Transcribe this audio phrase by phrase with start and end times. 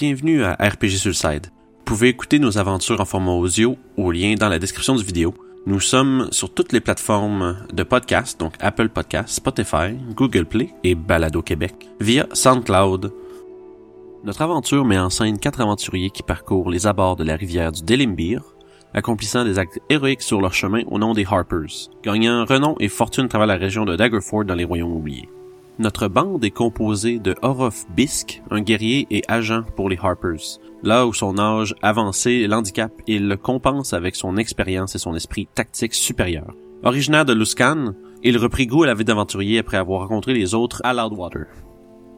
[0.00, 1.48] Bienvenue à RPG Suicide.
[1.78, 5.34] Vous pouvez écouter nos aventures en format audio au lien dans la description du vidéo.
[5.66, 10.94] Nous sommes sur toutes les plateformes de podcast, donc Apple Podcast, Spotify, Google Play et
[10.94, 13.12] Balado Québec, via SoundCloud.
[14.22, 17.82] Notre aventure met en scène quatre aventuriers qui parcourent les abords de la rivière du
[17.82, 18.44] Delimbir,
[18.94, 23.24] accomplissant des actes héroïques sur leur chemin au nom des Harpers, gagnant renom et fortune
[23.24, 25.28] à travers la région de Daggerford dans les Royaumes oubliés.
[25.80, 30.58] Notre bande est composée de Orof Bisk, un guerrier et agent pour les Harpers.
[30.82, 35.46] Là où son âge avancé l'handicap, il le compense avec son expérience et son esprit
[35.54, 36.52] tactique supérieur.
[36.82, 37.92] Originaire de Luskan,
[38.24, 41.46] il reprit goût à la vie d'aventurier après avoir rencontré les autres à Loudwater.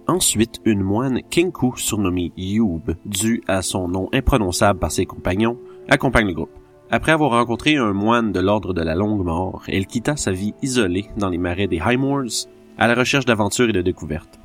[0.08, 5.58] Ensuite, une moine Kinku surnommée Youb, due à son nom imprononçable par ses compagnons,
[5.90, 6.50] accompagne le groupe.
[6.90, 10.54] Après avoir rencontré un moine de l'ordre de la longue mort, elle quitta sa vie
[10.62, 12.48] isolée dans les marais des Highmoors
[12.80, 14.40] à la recherche d'aventures et de découvertes.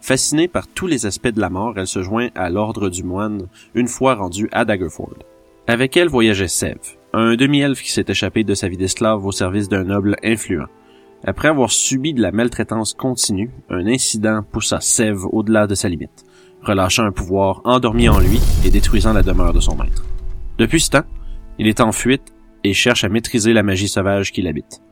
[0.00, 3.46] Fascinée par tous les aspects de la mort, elle se joint à l'ordre du moine
[3.74, 5.14] une fois rendue à Daggerford.
[5.66, 6.78] Avec elle voyageait Sev,
[7.12, 10.66] un demi-elfe qui s'est échappé de sa vie d'esclave au service d'un noble influent.
[11.26, 16.24] Après avoir subi de la maltraitance continue, un incident poussa Sev au-delà de sa limite,
[16.62, 20.04] relâchant un pouvoir endormi en lui et détruisant la demeure de son maître.
[20.58, 21.04] Depuis ce temps,
[21.58, 24.83] il est en fuite et cherche à maîtriser la magie sauvage qui l'habite.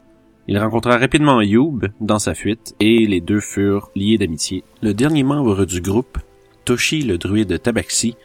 [0.48, 4.64] Il rencontra rapidement Youb dans sa fuite et les deux furent liés d'amitié.
[4.82, 6.18] Le dernier membre du groupe,
[6.64, 8.16] Toshi le druide Tabaxi,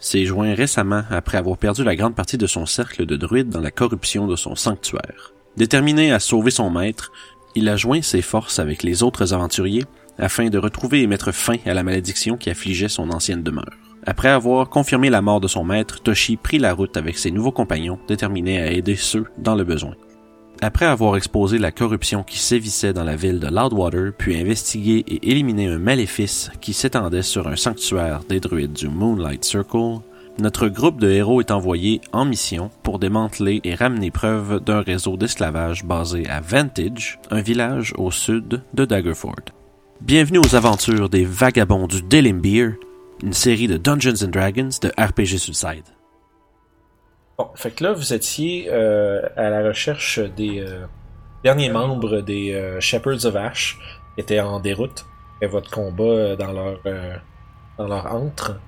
[0.00, 3.60] s'est joint récemment après avoir perdu la grande partie de son cercle de druides dans
[3.60, 5.32] la corruption de son sanctuaire.
[5.56, 7.12] Déterminé à sauver son maître,
[7.54, 9.84] il a joint ses forces avec les autres aventuriers
[10.18, 13.76] afin de retrouver et mettre fin à la malédiction qui affligeait son ancienne demeure.
[14.06, 17.52] Après avoir confirmé la mort de son maître, Toshi prit la route avec ses nouveaux
[17.52, 19.94] compagnons, déterminés à aider ceux dans le besoin.
[20.62, 25.30] Après avoir exposé la corruption qui sévissait dans la ville de Loudwater, puis investigué et
[25.30, 29.98] éliminé un maléfice qui s'étendait sur un sanctuaire des druides du Moonlight Circle,
[30.38, 35.16] notre groupe de héros est envoyé en mission pour démanteler et ramener preuve d'un réseau
[35.16, 39.52] d'esclavage basé à Vantage, un village au sud de Daggerford.
[40.00, 42.74] Bienvenue aux aventures des Vagabonds du Delimbir,
[43.22, 45.84] une série de Dungeons Dragons de RPG Suicide.
[47.38, 50.86] Bon, fait que là, vous étiez euh, à la recherche des euh,
[51.44, 53.78] derniers membres des euh, Shepherds of Ash
[54.14, 55.04] qui étaient en déroute
[55.42, 57.14] et votre combat euh, dans leur euh,
[57.76, 58.58] dans leur antre.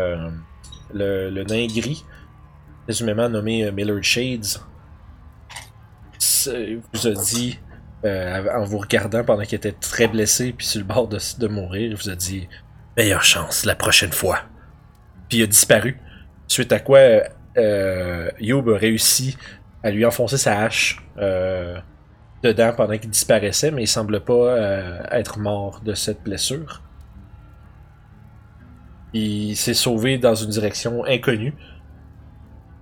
[0.00, 0.30] Euh,
[0.92, 2.04] le, le nain gris,
[2.84, 4.60] présumément nommé Millard Shades,
[6.92, 7.58] vous a dit
[8.04, 11.90] en vous regardant pendant qu'il était très blessé puis sur le bord de, de mourir,
[11.90, 12.48] il vous a dit
[12.96, 14.40] meilleure chance la prochaine fois.
[15.28, 16.00] Puis il a disparu.
[16.46, 17.00] Suite à quoi
[17.58, 19.36] euh, euh, Youb a réussi
[19.82, 21.78] à lui enfoncer sa hache euh,
[22.42, 26.82] dedans pendant qu'il disparaissait, mais il semble pas euh, être mort de cette blessure.
[29.12, 31.54] Il s'est sauvé dans une direction inconnue.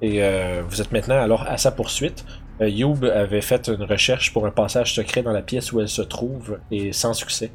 [0.03, 2.25] Et euh, vous êtes maintenant alors à sa poursuite.
[2.61, 5.89] Euh, Youb avait fait une recherche pour un passage secret dans la pièce où elle
[5.89, 7.51] se trouve et sans succès.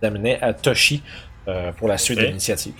[0.00, 1.02] Il amenait à Toshi
[1.48, 2.74] euh, pour la suite de l'initiative.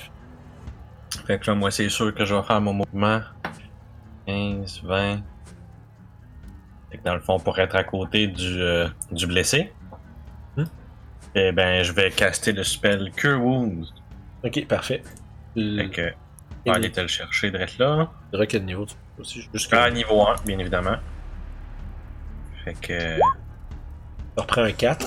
[1.26, 3.20] Fait que là, moi, c'est sûr que je vais faire mon mouvement.
[4.26, 5.20] 15, 20.
[6.90, 9.72] Fait que dans le fond, pour être à côté du, euh, du blessé,
[10.56, 10.64] Hmm?
[11.34, 13.86] eh ben, je vais caster le spell Cure Wounds.
[14.44, 15.02] Ok, parfait.
[15.54, 16.12] Fait que,
[16.66, 18.08] on aller te le chercher direct là.
[18.28, 20.96] Il faudra quel niveau tu peux aussi jusqu'à À niveau 1, bien évidemment.
[22.64, 23.20] Fait que, Tu
[24.36, 25.06] reprends un 4.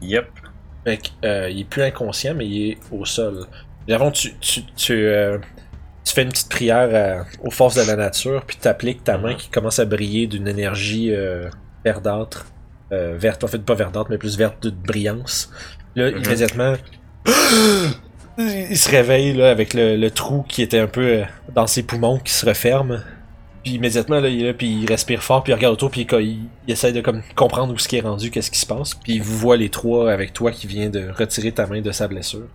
[0.00, 0.28] yep.
[0.84, 3.44] Fait que, euh, il est plus inconscient, mais il est au sol.
[3.90, 5.38] Avant, tu, tu, tu, euh,
[6.08, 6.88] tu fais une petite prière
[7.22, 10.26] à- aux forces de la nature, puis tu appliques ta main qui commence à briller
[10.26, 11.48] d'une énergie euh,
[11.84, 12.46] verdâtre.
[12.92, 15.50] Euh, verte, en fait, pas verdâtre, mais plus verte de brillance.
[15.94, 16.24] Là, Mhm.
[16.24, 16.74] immédiatement,
[18.38, 21.24] il se réveille là, avec le, le trou qui était un peu euh,
[21.54, 23.02] dans ses poumons qui se referme.
[23.64, 26.06] Puis immédiatement, là, il est là, puis il respire fort, puis il regarde autour, puis
[26.10, 28.66] il, il, il essaie de comme, comprendre où ce qui est rendu, qu'est-ce qui se
[28.66, 28.94] passe.
[28.94, 31.90] Puis il vous voit les trois avec toi qui vient de retirer ta main de
[31.90, 32.46] sa blessure.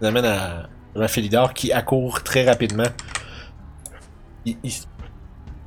[0.00, 0.68] Il amène à,
[1.08, 2.88] Philidor qui accourt très rapidement.
[4.44, 4.72] Il, il,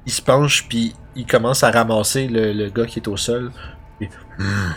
[0.05, 3.51] il se penche, puis il commence à ramasser le, le gars qui est au sol.
[3.99, 4.71] Puis, Hmm.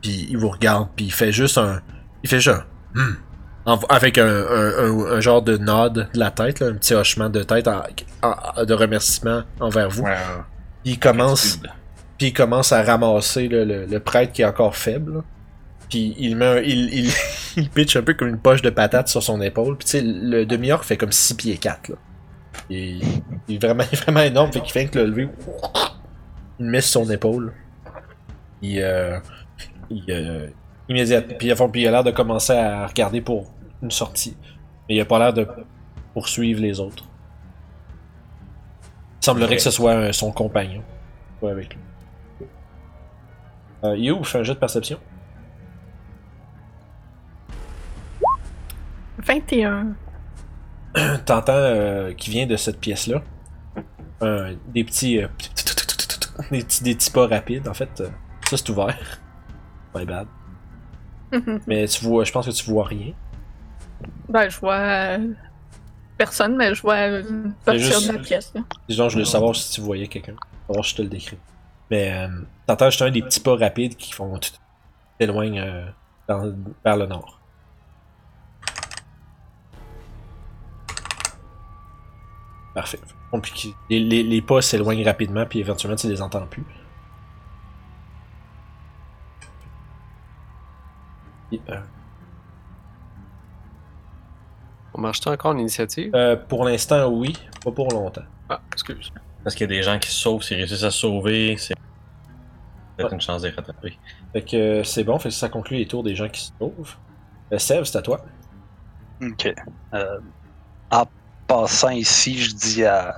[0.00, 1.80] Puis il vous regarde, puis il fait juste un...
[2.24, 2.64] Il fait juste un...
[3.00, 3.14] Hmm.
[3.64, 6.94] En- avec un, un, un- un genre de nod de la tête, là, un petit
[6.94, 7.82] hochement de tête en-
[8.22, 10.02] en- de remerciement envers vous.
[10.84, 11.58] Il commence,
[12.18, 15.22] puis il commence à ramasser le, le, le prêtre qui est encore faible.
[15.92, 16.62] Puis il met un-
[17.56, 19.76] il, pitch un peu comme une poche de patate sur son épaule.
[19.76, 21.90] Puis tu sais, le demi-orc fait comme 6 pieds 4.
[21.90, 21.96] Là.
[22.70, 23.02] Il
[23.50, 25.28] est vraiment, vraiment énorme, fait qu'il fait que le lever.
[26.58, 27.52] Il met sur son épaule.
[28.62, 29.18] Il, euh,
[29.90, 30.46] il, euh,
[30.88, 31.68] immédiatement.
[31.68, 33.52] Puis, il a l'air de commencer à regarder pour
[33.82, 34.34] une sortie.
[34.88, 35.46] Mais il a pas l'air de
[36.14, 37.04] poursuivre les autres.
[39.20, 40.82] Il semblerait que ce soit son compagnon.
[41.42, 41.80] Ouais, avec lui.
[43.84, 44.98] Euh, un jeu de perception?
[49.24, 49.94] 21.
[51.24, 53.22] T'entends euh, qui vient de cette pièce-là.
[54.68, 55.18] Des petits.
[55.22, 55.26] euh,
[56.50, 58.00] des, petits des petits pas rapides, en fait.
[58.00, 58.08] euh,
[58.48, 58.96] ça, c'est ouvert.
[59.94, 60.26] My bad.
[61.66, 63.12] Mais tu vois, je pense que tu vois rien.
[64.28, 65.28] ben, je vois euh,
[66.18, 66.96] personne, mais je vois
[67.64, 68.52] partir juste- de la pièce.
[68.54, 68.60] Là.
[68.88, 70.34] Disons, je voulais savoir si tu voyais quelqu'un.
[70.68, 71.38] Savoir si je te le décris.
[71.90, 72.28] Mais euh,
[72.66, 74.38] t'entends juste un des petits pas rapides qui font.
[76.28, 76.52] Dans-
[76.84, 77.40] vers le nord.
[82.74, 82.98] Parfait.
[83.32, 83.50] Donc,
[83.90, 86.64] les, les, les pas s'éloignent rapidement, puis éventuellement tu les entends plus.
[91.52, 91.80] Et, euh,
[94.94, 96.12] On marche encore l'initiative?
[96.14, 97.36] euh, pour l'instant, oui.
[97.64, 98.22] Pas pour longtemps.
[98.48, 99.10] Ah, excuse.
[99.42, 101.74] Parce qu'il y a des gens qui se sauvent, s'ils réussissent à se sauver, c'est
[102.96, 103.14] peut-être Ouais.
[103.14, 103.98] une chance de les rattraper.
[104.32, 106.52] Fait que euh, c'est bon, fait que ça conclut les tours des gens qui se
[106.58, 106.96] sauvent.
[107.52, 108.24] Euh, Sèvres, c'est à toi.
[109.22, 109.52] Ok.
[109.94, 110.20] Euh,
[110.90, 111.04] en
[111.52, 113.14] passant ici, je dis à,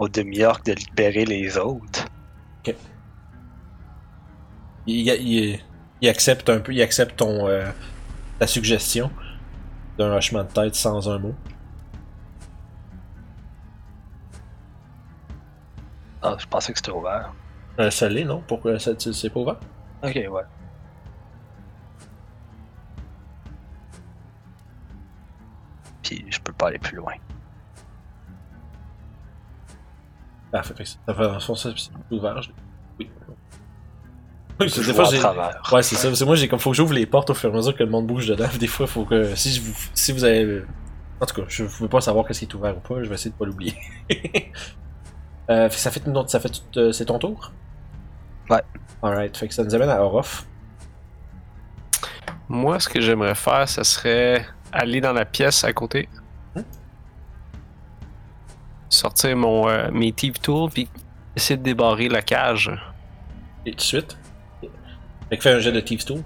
[0.00, 2.06] au demi-orc de libérer les autres.
[4.86, 5.60] Il, il-
[6.02, 7.70] il accepte un peu, il accepte ton euh,
[8.38, 9.10] ta suggestion
[9.98, 11.34] d'un hochement de tête sans un mot.
[16.22, 17.36] Ah, je pensais que c'était ouvert.
[17.78, 18.42] Euh, ça l'est, non?
[18.46, 19.60] Pourquoi ça c'est pas ouvert?
[20.02, 20.42] Ok, ouais.
[26.10, 27.12] Puis je peux pas aller plus loin.
[30.50, 32.42] Parfait, fait que ça fait le fond, ça, c'est ouvert.
[32.42, 32.50] je-
[32.98, 33.10] Oui.
[34.58, 35.18] Oui, c'est- des fois, à j'ai.
[35.18, 35.60] travers.
[35.72, 36.12] Ouais, c'est ça.
[36.12, 37.84] C'est moi, j'ai comme faut que j'ouvre les portes au fur et à mesure que
[37.84, 38.48] le monde bouge dedans.
[38.58, 40.64] Des fois, faut que si je vous, si vous avez,
[41.20, 43.00] en tout cas, je ne veux pas savoir qu'est-ce qui est ouvert ou pas.
[43.04, 43.74] Je vais essayer de pas l'oublier.
[45.50, 47.52] euh, fait que ça fait ça fait tout, euh, c'est ton tour?
[48.50, 48.62] Ouais.
[49.02, 50.44] Alright, fait que ça nous amène à Orof.
[52.48, 56.08] Moi, ce que j'aimerais faire, ce serait aller dans la pièce à côté.
[56.54, 56.62] Hmm.
[58.88, 60.88] Sortir mon euh, mes Thief Tools, puis
[61.36, 62.70] essayer de débarrer la cage.
[63.66, 64.18] Et tout de suite?
[65.30, 66.22] Fait que fais un jet de Thieves Tool.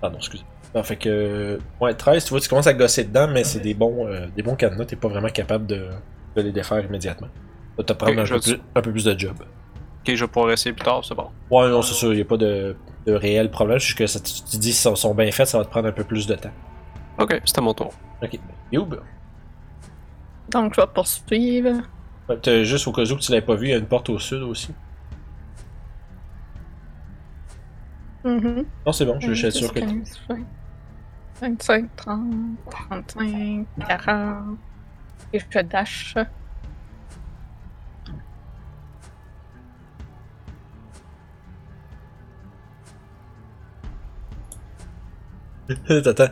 [0.00, 0.44] Pardon, excusez.
[0.74, 1.58] Ah, fait que.
[1.80, 4.42] Ouais, 13, tu vois, tu commences à gosser dedans, mais c'est des bons, euh, des
[4.42, 5.88] bons cadenas, t'es pas vraiment capable de,
[6.36, 7.28] de les défaire immédiatement.
[7.76, 9.36] Ça te prendre peu plus, un peu plus de job.
[9.40, 11.28] Ok, je vais pouvoir essayer plus tard, c'est bon.
[11.50, 12.74] Ouais, non, c'est sûr, y a pas de,
[13.06, 15.58] de réel problème, juste que ça, tu tu dis si sont, sont bien faits, ça
[15.58, 16.50] va te prendre un peu plus de temps.
[17.18, 17.92] Ok, c'était mon tour.
[18.22, 18.38] Ok.
[18.72, 18.96] Youb,
[20.50, 21.82] Donc, je vais poursuivre.
[22.62, 24.18] Juste au cas où que tu l'avais pas vu, il y a une porte au
[24.18, 24.72] sud aussi.
[28.24, 28.64] Mhm.
[28.86, 29.80] Non, c'est bon, je vais être sûr que.
[29.80, 30.36] 15, 20,
[31.40, 32.22] 25, 30,
[32.70, 34.58] 35, 40.
[35.32, 36.14] Et je dash.
[46.02, 46.28] T'attends.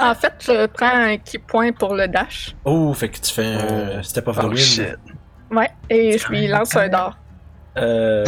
[0.00, 2.54] En fait, je prends un key point pour le dash.
[2.64, 4.58] Oh, fait que tu fais un step of the Oh wind.
[4.58, 4.96] shit.
[5.50, 7.18] Ouais, et je lui lance un dard.
[7.76, 8.24] Euh...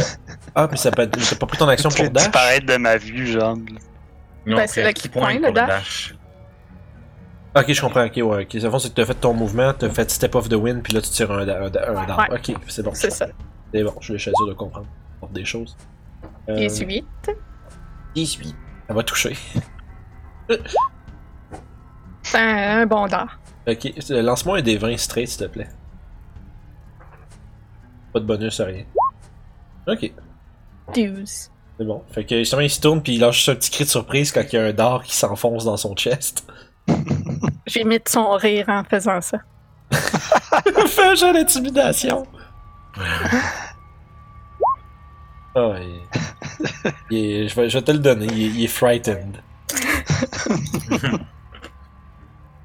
[0.54, 1.18] Ah, mais ça peut être...
[1.18, 2.24] T'as pas pris ton action pour dash?
[2.24, 3.56] disparaître de ma vue, genre.
[4.46, 6.14] Non, Ben, c'est le key key point, le dash.
[7.54, 8.04] Ok, je comprends.
[8.06, 8.42] Ok, ouais.
[8.44, 10.82] Ok, c'est fond, c'est que t'as fait ton mouvement, t'as fait step of the wind,
[10.82, 12.26] puis là tu tires un, da- un, da- un dard.
[12.30, 12.36] Ouais.
[12.38, 12.92] Ok, c'est bon.
[12.94, 13.26] C'est ça.
[13.74, 14.86] C'est bon, je vais essayer de comprendre
[15.32, 15.76] des choses.
[16.48, 17.04] Euh, 18.
[18.14, 18.54] 18.
[18.88, 19.36] Elle va toucher.
[22.22, 23.38] C'est un, un bon dard.
[23.68, 25.68] Ok, euh, lance-moi un des 20 straight, s'il te plaît.
[28.12, 28.84] Pas de bonus, rien.
[29.86, 30.12] Ok,
[30.94, 31.50] 12.
[31.78, 32.02] c'est bon.
[32.10, 34.32] Fait que justement, il se tourne, puis il lâche juste un petit cri de surprise
[34.32, 36.44] quand il y a un dard qui s'enfonce dans son chest.
[37.66, 39.38] J'imite son rire en faisant ça.
[39.92, 42.26] Fais un jeu d'intimidation.
[45.52, 46.20] Ah, il- il
[47.10, 49.36] est- je, vais, je vais te le donner, il est, il est frightened.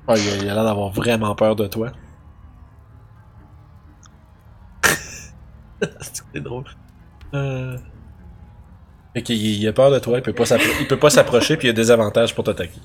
[0.07, 1.91] Ah, il a il a l'air d'avoir vraiment peur de toi.
[6.33, 6.65] C'est drôle.
[7.33, 7.77] Euh...
[9.13, 11.57] Fait qu'il il a peur de toi, il peut pas s'appro- il peut pas s'approcher,
[11.57, 12.79] puis il a des avantages pour t'attaquer.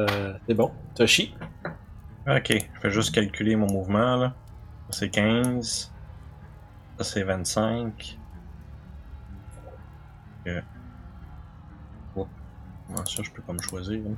[0.00, 0.72] Euh, c'est bon.
[0.96, 1.34] Toshi?
[2.28, 4.34] Ok, je vais juste calculer mon mouvement là.
[4.90, 5.92] Ça, C'est 15.
[6.98, 8.18] Ça c'est 25.
[10.46, 10.60] Euh...
[12.16, 12.26] Oh.
[12.86, 14.16] Comment ça je peux pas me choisir là?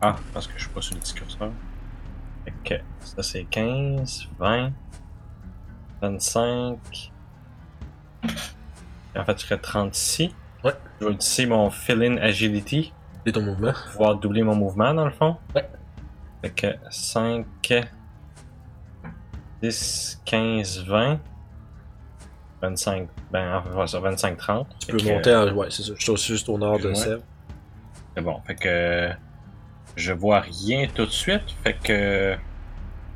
[0.00, 1.50] Ah, parce que je suis pas sur le petit curseur.
[2.44, 4.72] Fait que ça c'est 15, 20,
[6.02, 7.12] 25,
[9.16, 10.34] En fait, je serais 30 ici.
[10.62, 10.72] Ouais.
[11.00, 12.92] Je vais utiliser mon fill-in agility
[13.24, 13.72] C'est ton mouvement.
[13.72, 15.36] pour pouvoir doubler mon mouvement dans le fond.
[15.54, 15.68] Ouais.
[16.42, 17.46] Fait que 5,
[19.62, 21.20] 10, 15, 20,
[22.68, 24.66] 25, ben, enfin, voilà ça, 25, 30.
[24.80, 25.52] Tu peux monter en.
[25.54, 25.92] Ouais, c'est ça.
[25.98, 26.94] Je suis juste au nord de Ouais.
[26.94, 27.22] Sèvres.
[28.16, 28.40] C'est bon.
[28.46, 29.10] Fait que
[29.96, 31.42] je vois rien tout de suite.
[31.62, 32.34] Fait que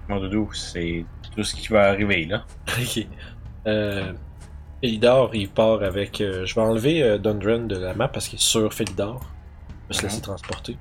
[0.08, 2.44] mon doudou, c'est tout ce qui va arriver là.
[2.78, 3.06] Ok.
[3.66, 4.12] Euh,
[4.82, 6.20] Felidor, il part avec.
[6.20, 9.20] euh, je vais enlever euh, Dundren de la map parce qu'il est sur Felidor.
[9.90, 10.08] Je vais se Mhm.
[10.08, 10.76] laisser transporter.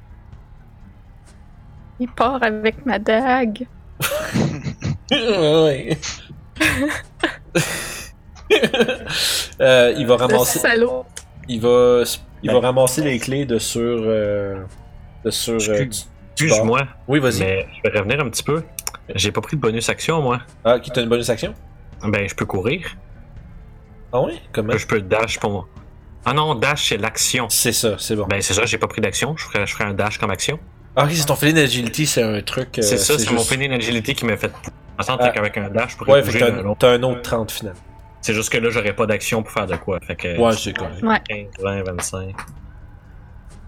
[1.99, 3.65] Il part avec ma dague.
[5.11, 5.97] ouais.
[9.61, 10.59] Euh, il va Le ramasser.
[10.59, 11.05] salaud.
[11.47, 12.03] Il va,
[12.43, 12.65] il va Ben.
[12.67, 13.81] ramasser les clés de sur.
[13.81, 14.63] euh,
[15.25, 15.57] de sur.
[15.69, 15.85] euh,
[16.35, 16.81] Excuse-moi.
[17.07, 17.39] Oui, vas-y.
[17.39, 18.63] mais je vais revenir un petit peu.
[19.15, 20.39] J'ai pas pris de bonus action, moi.
[20.65, 21.53] Ah, qui t'a une bonus action?
[22.03, 22.95] Ben, je peux courir.
[24.13, 24.77] Ah oui Comment?
[24.77, 25.67] Je peux dash pour moi.
[26.25, 27.47] Ah non, dash, c'est l'action.
[27.49, 28.25] C'est ça, c'est bon.
[28.27, 29.35] Ben, c'est ça, j'ai pas pris d'action.
[29.37, 30.59] Je ferai, je ferai un dash comme action.
[30.95, 32.77] Ah, ok, c'est ton filet d'agility, c'est un truc.
[32.77, 34.51] euh, c'est ça, c'est mon filet d'agility qui m'a fait.
[34.99, 35.29] En sens Ah.
[35.29, 36.77] qu'avec un dash, je pourrais Ouais, fait bouger que t'as un, autre.
[36.79, 37.73] t'as un autre 30 final.
[38.21, 39.99] C'est juste que là, j'aurais pas d'action pour faire de quoi.
[40.01, 40.37] Fait que.
[40.37, 41.01] Ouais, c'est correct.
[41.03, 41.19] Ouais.
[41.27, 42.35] 15, 20, 25.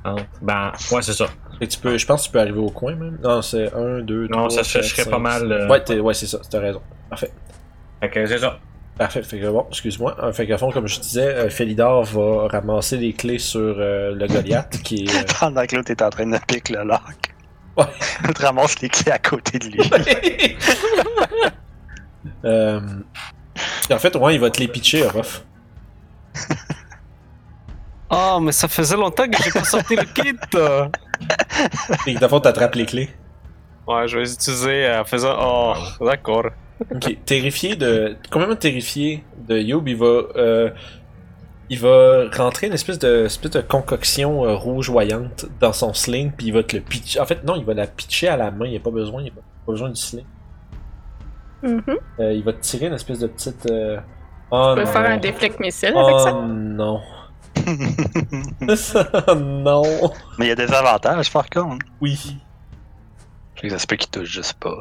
[0.03, 0.19] 30.
[0.41, 1.27] Ben, ouais, c'est ça.
[1.59, 3.17] Que tu peux, je pense que tu peux arriver au coin même.
[3.21, 4.41] Non, c'est 1, 2, 3.
[4.43, 5.51] Non, ça se serait pas mal.
[5.51, 6.81] euh, Ouais, t'es- ouais c'est ça, t'as raison.
[7.09, 7.31] Parfait.
[8.01, 8.59] Fait que c'est ça.
[8.97, 9.23] Parfait.
[9.23, 10.15] Fait que bon, excuse-moi.
[10.23, 14.13] Euh, Fait qu'à fond, comme je disais, euh, Felidor va ramasser les clés sur euh,
[14.15, 15.15] le Goliath qui est.
[15.15, 17.01] euh, Pendant que l'autre est en train de piquer le lock.
[17.77, 17.85] Ouais.
[18.27, 19.79] L'autre ramasse les clés à côté de lui.
[22.45, 22.79] euh,
[23.91, 25.45] En fait, ouais, il va te les pitcher, Orof.
[28.09, 30.35] Oh, mais ça faisait longtemps que j'ai pas sorti le kit!
[30.55, 30.87] euh.
[32.05, 33.09] Et le fond, t'attrapes les clés.
[33.87, 35.35] Ouais, je vais les utiliser en faisant.
[35.41, 36.45] Oh, d'accord.
[36.93, 38.17] Ok, terrifié de.
[38.31, 40.05] Complètement terrifié de Youb, il va.
[40.35, 40.69] euh,
[41.69, 46.47] Il va rentrer une espèce de, espèce de concoction euh, rougeoyante dans son sling, puis
[46.47, 47.19] il va te le pitcher.
[47.19, 49.21] En fait, non, il va la pitcher à la main, il n'y a pas besoin,
[49.23, 50.25] il a pas besoin du sling.
[51.61, 51.83] Mhm.
[52.19, 53.65] Euh, il va te tirer une espèce de petite.
[53.69, 53.99] euh,
[54.51, 54.91] Oh Tu peux non.
[54.93, 56.31] faire un déflect missile avec Oh ça?
[56.31, 57.01] non.
[59.37, 59.83] non.
[60.37, 61.85] Mais il y a des avantages par contre.
[62.01, 62.37] Oui.
[63.67, 64.73] Ça se peut qu'il touche juste pas.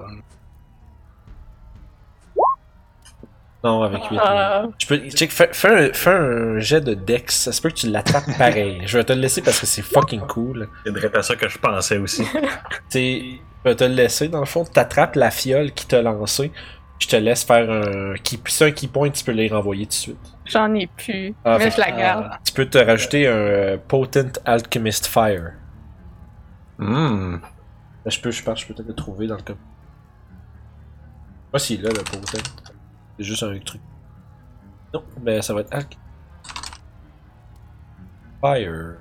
[3.65, 4.19] Non, avec 8.
[4.23, 7.71] Ah, Tu peux, check, fais, fais un, fais un jet de Dex, ça se peut
[7.71, 8.81] que tu l'attrapes pareil.
[8.87, 10.69] Je vais te le laisser parce que c'est fucking cool.
[10.87, 12.25] C'est direct à ça que je pensais aussi.
[12.89, 16.53] T'sais, je vais te le laisser, dans le fond, t'attrapes la fiole qui t'a lancé,
[16.99, 18.15] je te laisse faire un...
[18.15, 20.35] Qui, si un key point, tu peux les renvoyer tout de suite.
[20.47, 21.35] J'en ai plus.
[21.45, 22.31] Ah, mais fait je la garde.
[22.45, 25.53] Tu peux te rajouter un euh, Potent Alchemist Fire.
[26.79, 27.37] Hmm.
[28.07, 29.55] Je peux, je pense, je peux peut-être le trouver dans le cas.
[31.53, 32.43] Pas s'il est là, le Potent.
[33.19, 33.83] C'est juste un truc.
[34.95, 35.99] Non, ben ça va être Alch...
[38.41, 38.95] Fire.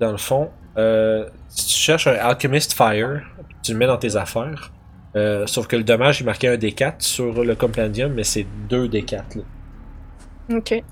[0.00, 3.22] Dans le fond, euh, si tu cherches un Alchemist Fire,
[3.62, 4.72] tu le mets dans tes affaires.
[5.16, 8.86] Euh, sauf que le dommage, il marquait un D4 sur le compendium, mais c'est deux
[8.88, 9.38] D4.
[9.38, 10.56] Là.
[10.58, 10.82] Ok.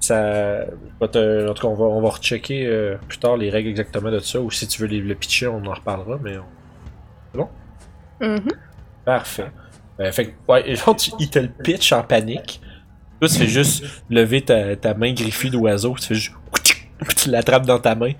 [0.00, 0.64] Ça,
[1.10, 4.10] te- en tout cas, on va, on va rechecker euh, plus tard les règles exactement
[4.12, 7.48] de ça, ou si tu veux les- le pitcher, on en reparlera, mais on-
[8.20, 8.48] Mhm.
[9.04, 9.50] Parfait.
[10.00, 12.60] Euh, fait que, ouais, tu, il te le pitch en panique.
[13.20, 16.34] Là, tu fais juste lever ta, ta main griffée d'oiseau, tu fais juste.
[17.16, 18.10] Tu l'attrapes dans ta main,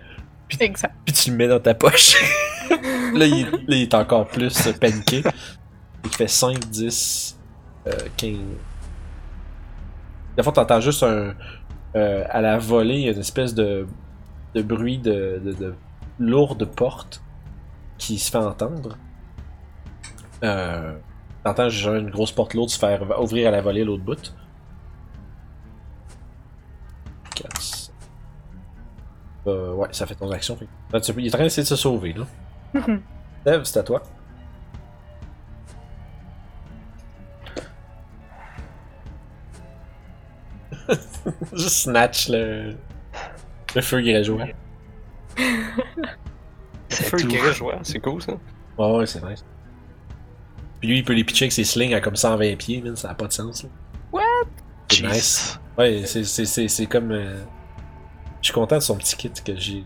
[0.61, 0.95] Exact.
[1.05, 2.15] puis tu le mets dans ta poche.
[3.15, 5.23] là, il, est- là, il est encore plus euh, paniqué.
[6.05, 7.39] Il fait 5, 10,
[7.87, 8.37] euh, 15.
[10.37, 11.35] Des fois, t'entends juste un.
[11.97, 13.87] euh, à la volée, il y a une espèce de,
[14.55, 15.75] de bruit de, de, de
[16.19, 17.23] lourde porte
[17.99, 18.97] qui se fait entendre.
[20.45, 20.97] Euh,
[21.45, 24.35] T'entends genre une grosse porte lourde se faire ouvrir à la volée à l'autre bout.
[29.49, 30.57] Euh, ouais, ça fait ton action.
[30.57, 32.27] fait que- Là, tu- il est en train d'essayer de se sauver, là.
[33.47, 34.03] Dev, c'est à toi.
[41.53, 42.75] Juste snatch le,
[43.75, 44.47] le feu grégeois.
[46.91, 48.33] C'est Feu joueur, c'est cool ça.
[48.79, 49.45] Ouais, ouais, c'est nice.
[50.81, 53.09] Puis lui, il peut les pitcher avec ses slings à comme 120 pieds, man, ça
[53.09, 53.63] n'a pas de sens.
[53.65, 53.69] Là.
[54.11, 54.23] What?
[54.91, 55.61] C'est nice.
[55.77, 57.11] Ouais, c'est- c'est c'est- c'est comme.
[57.13, 57.37] euh,
[58.41, 59.85] Je suis content de son petit kit que j'ai.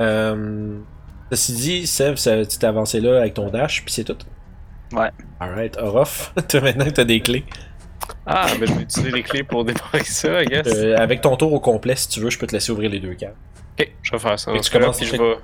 [0.00, 0.78] Euh...
[1.30, 4.16] Ceci dit, Sev, ça- tu t'es avancé là avec ton dash, puis c'est tout?
[4.92, 5.10] Ouais.
[5.40, 7.44] Alright, Orof, maintenant que t'as des clés.
[8.26, 10.66] Ah, ben je vais utiliser les clés pour démarrer ça, I guess.
[10.66, 13.00] Euh, avec ton tour au complet, si tu veux, je peux te laisser ouvrir les
[13.00, 13.34] deux caves.
[13.78, 14.52] Ok, je vais faire ça.
[14.52, 15.36] Et tu commences- puis je vais.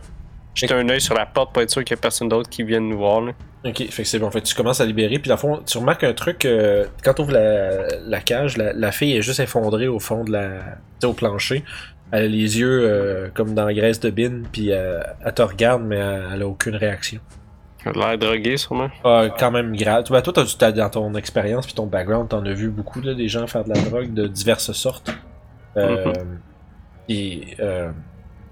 [0.60, 2.62] J'étais un œil sur la porte pour être sûr qu'il n'y a personne d'autre qui
[2.64, 3.20] vienne nous voir.
[3.20, 3.32] Là.
[3.64, 4.30] Ok, fait que c'est bon.
[4.30, 6.86] Fait que tu commences à libérer, puis dans le fond, tu remarques un truc, euh,
[7.04, 10.32] quand tu ouvres la, la cage, la, la fille est juste effondrée au fond de
[10.32, 10.48] la.
[10.48, 10.60] Tu
[11.00, 11.64] sais, au plancher.
[12.10, 15.42] Elle a les yeux euh, comme dans la graisse de bine, puis euh, elle te
[15.42, 17.20] regarde, mais elle, elle a aucune réaction.
[17.84, 18.88] Elle a l'air drogué, sûrement.
[19.04, 20.04] Ah, quand même grave.
[20.10, 23.14] Ben, toi, t'as, t'as- dans ton expérience puis ton background, t'en as vu beaucoup, là,
[23.14, 25.10] des gens faire de la drogue de diverses sortes.
[25.76, 26.12] Euh,
[27.08, 27.90] Et euh,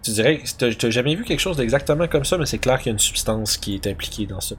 [0.07, 2.87] tu dirais que t'as, jamais vu quelque chose d'exactement comme ça, mais c'est clair qu'il
[2.87, 4.57] y a une substance qui est impliquée dans ça.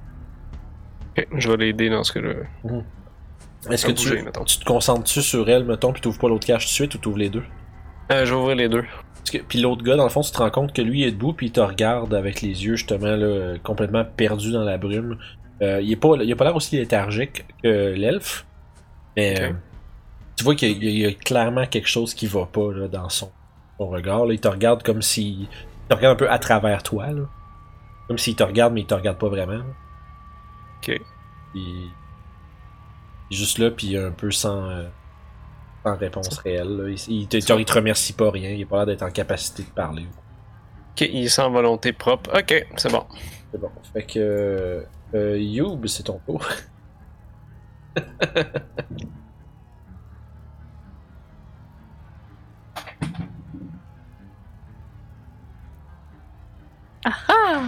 [1.17, 2.33] Ok, je vais l'aider dans ce cas-là.
[3.69, 6.45] Est-ce À que tu, bouger, tu te concentres-tu sur elle, mettons, puis t'ouvres pas l'autre
[6.45, 7.43] cage tout de suite ou t'ouvres les deux?
[8.11, 8.85] Euh, je vais ouvrir les deux.
[9.31, 11.33] Que, puis l'autre gars, dans le fond, tu te rends compte que lui est debout,
[11.33, 15.17] puis il te regarde avec les yeux, justement, là, complètement perdu dans la brume.
[15.61, 18.45] Euh, il, est pas, il a pas l'air aussi léthargique que l'elfe,
[19.17, 19.51] mais euh,
[20.37, 22.87] tu vois qu'il y, a- il y a clairement quelque chose qui va pas là,
[22.87, 23.31] dans son,
[23.77, 24.25] son regard.
[24.25, 24.33] Là.
[24.33, 25.41] Il te regarde comme si.
[25.41, 25.47] Il
[25.89, 27.23] te regarde un peu à travers toi, là.
[28.07, 29.53] Comme s'il te regarde, mais il te regarde pas vraiment.
[29.53, 29.63] là.
[30.77, 31.01] Ok.
[31.53, 31.91] Puis,
[33.29, 34.87] il est juste là, puis un peu sans, euh,
[35.83, 36.77] sans réponse réelle.
[36.77, 36.89] là.
[36.89, 39.11] Il, il te, genre, il te remercie pas rien, il a pas l'air d'être en
[39.11, 40.05] capacité de parler.
[40.91, 42.31] Ok, il est sans volonté propre.
[42.37, 43.05] Ok, c'est bon.
[43.51, 43.71] C'est bon.
[43.93, 44.19] Fait que.
[44.19, 44.81] Euh,
[45.13, 46.45] euh, Youb, c'est ton tour.
[57.07, 57.61] Ah ah!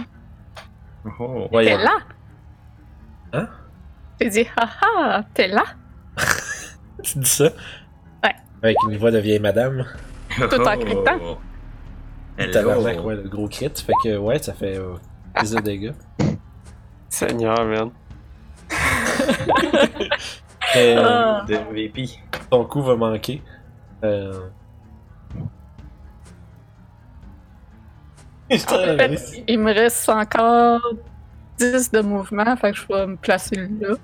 [1.18, 1.48] Oh.
[1.50, 1.96] Ouais, T'es là!
[3.32, 3.48] Hein?
[4.20, 5.24] J'ai dit ah ah!
[5.32, 5.64] T'es là?
[7.02, 7.44] Tu dis ça?
[8.22, 8.34] Ouais.
[8.62, 9.86] Avec une voix de vieille madame.
[10.36, 11.18] Tout en critant.
[11.22, 11.38] Oh.
[12.52, 13.02] Tabarnak, Hello.
[13.04, 13.70] ouais, le gros crit.
[13.74, 14.96] Fait que, ouais, ça fait euh,
[15.40, 15.92] 10 de dégâts.
[17.08, 17.90] Seigneur, man.
[20.76, 21.42] Euh.
[21.46, 22.10] De MVP.
[22.48, 23.42] ton coup va manquer.
[24.04, 24.50] Euh...
[28.68, 30.80] En fait, il me reste encore
[31.58, 33.94] 10 de mouvement, fait que je vais me placer là.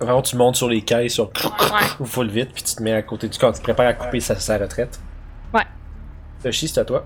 [0.00, 2.04] Vraiment, tu montes sur les cailles, sur Ouais.
[2.06, 4.20] full vite, puis tu te mets à côté du corps, tu te prépares à couper
[4.20, 4.98] sa, sa retraite.
[5.52, 5.64] Ouais.
[6.42, 7.04] Toshi, c'est à toi.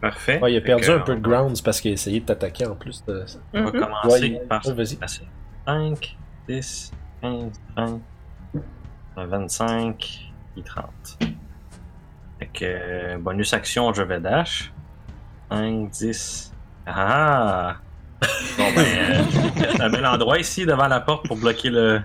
[0.00, 0.38] Parfait.
[0.42, 2.66] Ouais, il a perdu un peu de va- grounds parce qu'il a essayé de t'attaquer
[2.66, 3.02] en plus.
[3.06, 3.24] De...
[3.54, 3.80] On va Mhm.
[3.80, 4.96] commencer Ouais, par ouais, vas-y.
[4.96, 5.22] passer.
[5.66, 8.00] 5, 10, 15, 20,
[9.16, 10.84] 25 et 30.
[12.44, 14.70] Fait que euh, bonus action, je vais dash.
[15.50, 16.52] 5, 10.
[16.86, 17.76] Ah!
[18.58, 19.22] Bon ben, euh,
[19.80, 22.02] un bel endroit ici devant la porte pour bloquer le.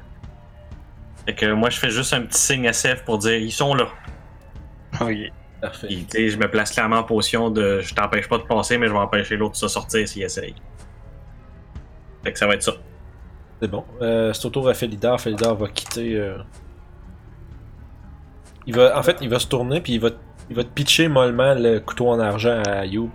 [1.26, 3.74] Fait que moi je fais juste un petit signe à Seth pour dire ils sont
[3.74, 3.88] là.
[5.02, 5.30] Oui.
[5.62, 5.88] Parfait.
[5.88, 8.78] Puis, tu sais, je me place clairement en position de je t'empêche pas de passer,
[8.78, 10.56] mais je vais empêcher l'autre de se sortir s'il essaye.
[12.24, 12.74] Fait que ça va être ça.
[13.62, 13.84] C'est bon.
[14.02, 15.20] Euh, c'est au tour à Felidar.
[15.20, 16.16] Felidar va quitter.
[16.16, 16.38] euh,
[18.68, 20.10] Il va, en fait, il va se tourner puis il va,
[20.50, 23.10] il va te pitcher mollement le couteau en argent à Youb.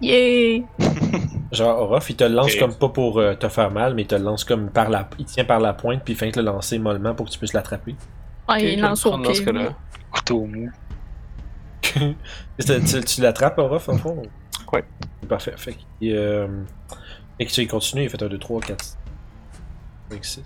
[0.00, 0.62] Yeah!
[1.52, 4.06] Genre, Orof, il te le lance comme pas pour euh, te faire mal, mais il
[4.06, 5.08] te le lance comme par la.
[5.18, 7.38] Il tient par la pointe puis il fait te le lancer mollement pour que tu
[7.38, 7.96] puisses l'attraper.
[8.48, 9.52] Ok, il lance au prendre dans ce pied.
[9.52, 9.74] cas-là.
[10.10, 10.70] Couteau mou.
[13.06, 14.22] tu, l'attrapes, Orof, en fond?
[14.72, 14.84] Ouais.
[15.28, 15.54] Parfait.
[15.56, 16.14] Fait qu'il.
[16.14, 16.46] Euh...
[17.38, 18.84] Fait que tu il continue, il fait un 2, 3, 4,
[20.10, 20.42] 5, 6.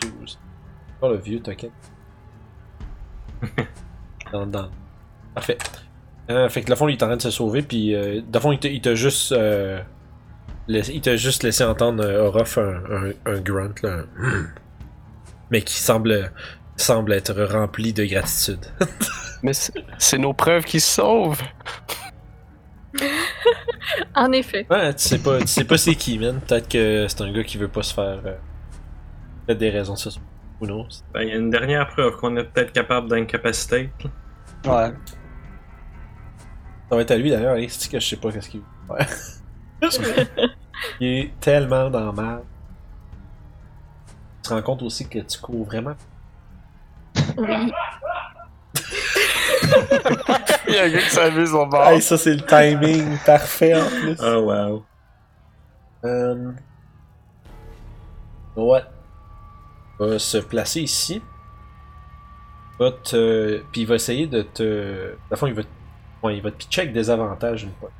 [0.00, 0.38] 12.
[1.00, 1.70] Oh, le vieux token.
[4.32, 4.68] Dans, dans.
[5.34, 5.58] Parfait.
[6.30, 8.38] Euh, fait que, le fond, il est en train de se sauver, puis, euh, dans
[8.38, 9.32] le fond, il t'a- juste.
[9.32, 9.80] Euh,
[10.68, 14.04] laissé- il t'a juste laissé entendre euh, Orof un, un, un grunt, là.
[14.18, 14.46] un
[15.50, 16.32] Mais qui semble,
[16.76, 18.64] semble être rempli de gratitude.
[19.42, 19.52] Mais
[19.98, 21.42] c'est nos preuves qui se sauvent.
[24.14, 24.66] En effet.
[24.70, 26.40] Ouais, tu sais pas, tu sais pas c'est qui, man.
[26.46, 28.20] Peut-être que c'est un gars qui veut pas se faire.
[28.24, 28.36] Euh,
[29.46, 30.10] peut-être des raisons, ça.
[30.60, 30.86] Ou non?
[31.12, 33.90] Ben, il y a une dernière preuve qu'on est peut-être capable d'incapaciter.
[34.64, 34.92] Ouais.
[36.88, 38.96] Ça va être à lui d'ailleurs, hein, c'est que je sais pas qu'est-ce qu'il veut
[38.96, 39.08] faire.
[41.00, 42.42] il est tellement dans le mal.
[44.42, 45.94] Tu te rends compte aussi que tu cours vraiment.
[47.36, 47.72] Oui.
[50.68, 51.88] Il y a un gars qui s'amuse au bord.
[51.88, 54.16] Hey, ça c'est le timing parfait en plus.
[54.20, 54.84] Oh wow.
[56.04, 56.52] Euh...
[58.56, 58.82] Ouais.
[59.98, 61.22] Va se placer ici.
[62.78, 63.62] Va te...
[63.72, 65.14] Puis il va essayer de te...
[65.30, 65.62] À fond, il va...
[66.22, 67.90] Ouais, il va te pitcher avec des avantages une fois.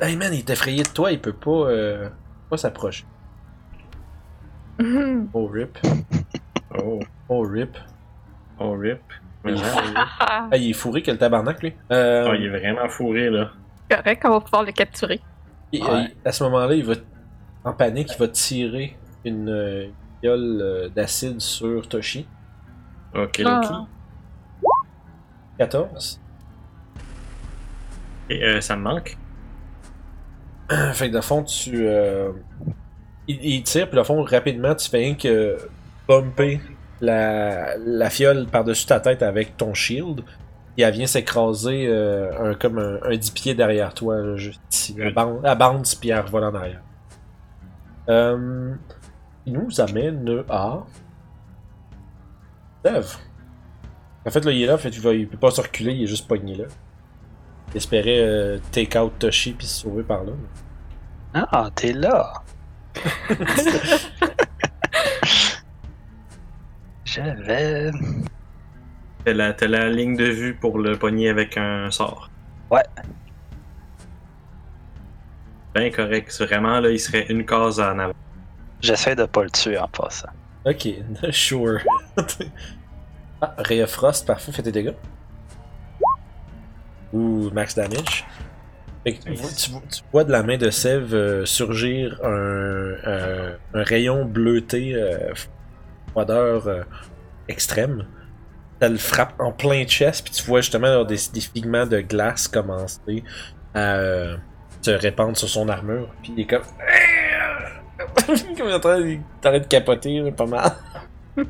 [0.00, 1.50] Hey man, il est effrayé de toi, il peut pas...
[1.70, 2.08] Euh...
[2.50, 3.04] pas s'approcher.
[5.32, 5.78] Oh rip.
[6.82, 7.76] Oh, Oh rip.
[8.58, 9.00] oh rip.
[9.44, 9.62] Mais Il-
[9.96, 11.72] Ah, est fourré que le tabarnak, lui.
[11.92, 12.26] Euh...
[12.28, 13.52] oh, il est vraiment fourré là.
[13.88, 15.20] correct, on va pouvoir le capturer.
[15.72, 15.88] Et, Ouais.
[15.90, 16.94] euh, à ce moment-là, il va
[17.64, 19.86] en panique, il va tirer une euh,
[20.20, 22.26] fiole euh, d'acide sur Toshi.
[23.14, 23.60] Ok, Ah.
[23.62, 23.74] Loki.
[25.58, 26.20] 14.
[28.30, 29.16] Et euh, ça me manque.
[30.94, 31.86] Fait que de fond, tu.
[31.86, 32.32] euh,
[33.28, 35.56] il, il tire, puis de fond, rapidement, tu fais rien que
[36.08, 36.60] bumper
[37.00, 40.22] la, la fiole par-dessus ta tête avec ton shield.
[40.76, 44.60] Et elle vient s'écraser euh, un, comme un, un 10 pieds derrière toi, là, juste
[44.72, 44.96] ici.
[44.98, 46.82] Elle bounce, puis elle revole en arrière.
[48.08, 48.74] Euh,
[49.46, 50.84] il nous amène à.
[52.84, 53.06] Dev.
[54.26, 56.02] En fait, là, il est là, fait, il, va- il peut pas se reculer, il
[56.04, 56.64] est juste pogné là.
[57.72, 60.32] Il espérait euh, take out Toshi puis se sauver par là.
[61.34, 62.32] Ah, t'es là.
[67.04, 67.90] Je vais.
[69.24, 72.30] T'as la, t'as la ligne de vue pour le pogner avec un sort.
[72.70, 72.82] Ouais.
[75.74, 76.30] Ben correct.
[76.30, 78.12] C'est Vraiment, là, il serait une case en avant.
[78.80, 80.28] J'essaie de pas le tuer en passant.
[80.64, 80.88] Ok,
[81.30, 81.80] sure.
[83.40, 84.94] ah, Ray of Frost, parfait, fais tes dégâts.
[87.12, 88.24] Ouh, max damage.
[89.04, 92.18] Fait que tu, vois, tu vois- tu vois de la main de Sev euh, surgir
[92.24, 95.32] un, euh, un rayon bleuté, euh,
[96.10, 96.82] froideur euh,
[97.48, 98.06] extrême.
[98.80, 102.48] Ça le frappe en plein chest, puis tu vois justement des, des pigments de glace
[102.48, 103.22] commencer
[103.74, 104.36] à euh,
[104.84, 106.62] se répandre sur son armure, puis il est comme.
[108.26, 110.72] comme il est en train de, capoter pas mal.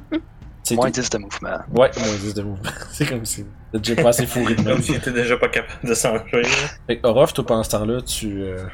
[0.62, 1.01] C'est Moins tout.
[1.03, 1.59] 10 de mouvement.
[1.73, 2.70] Ouais, moins 10 de mouvement.
[2.90, 4.75] C'est comme si t'as déjà pas assez fourré de même.
[4.75, 6.47] Comme si t'étais déjà pas capable de s'enfuir.
[6.87, 8.42] Fait que Orof, toi, pendant ce temps-là, tu.
[8.42, 8.64] euh,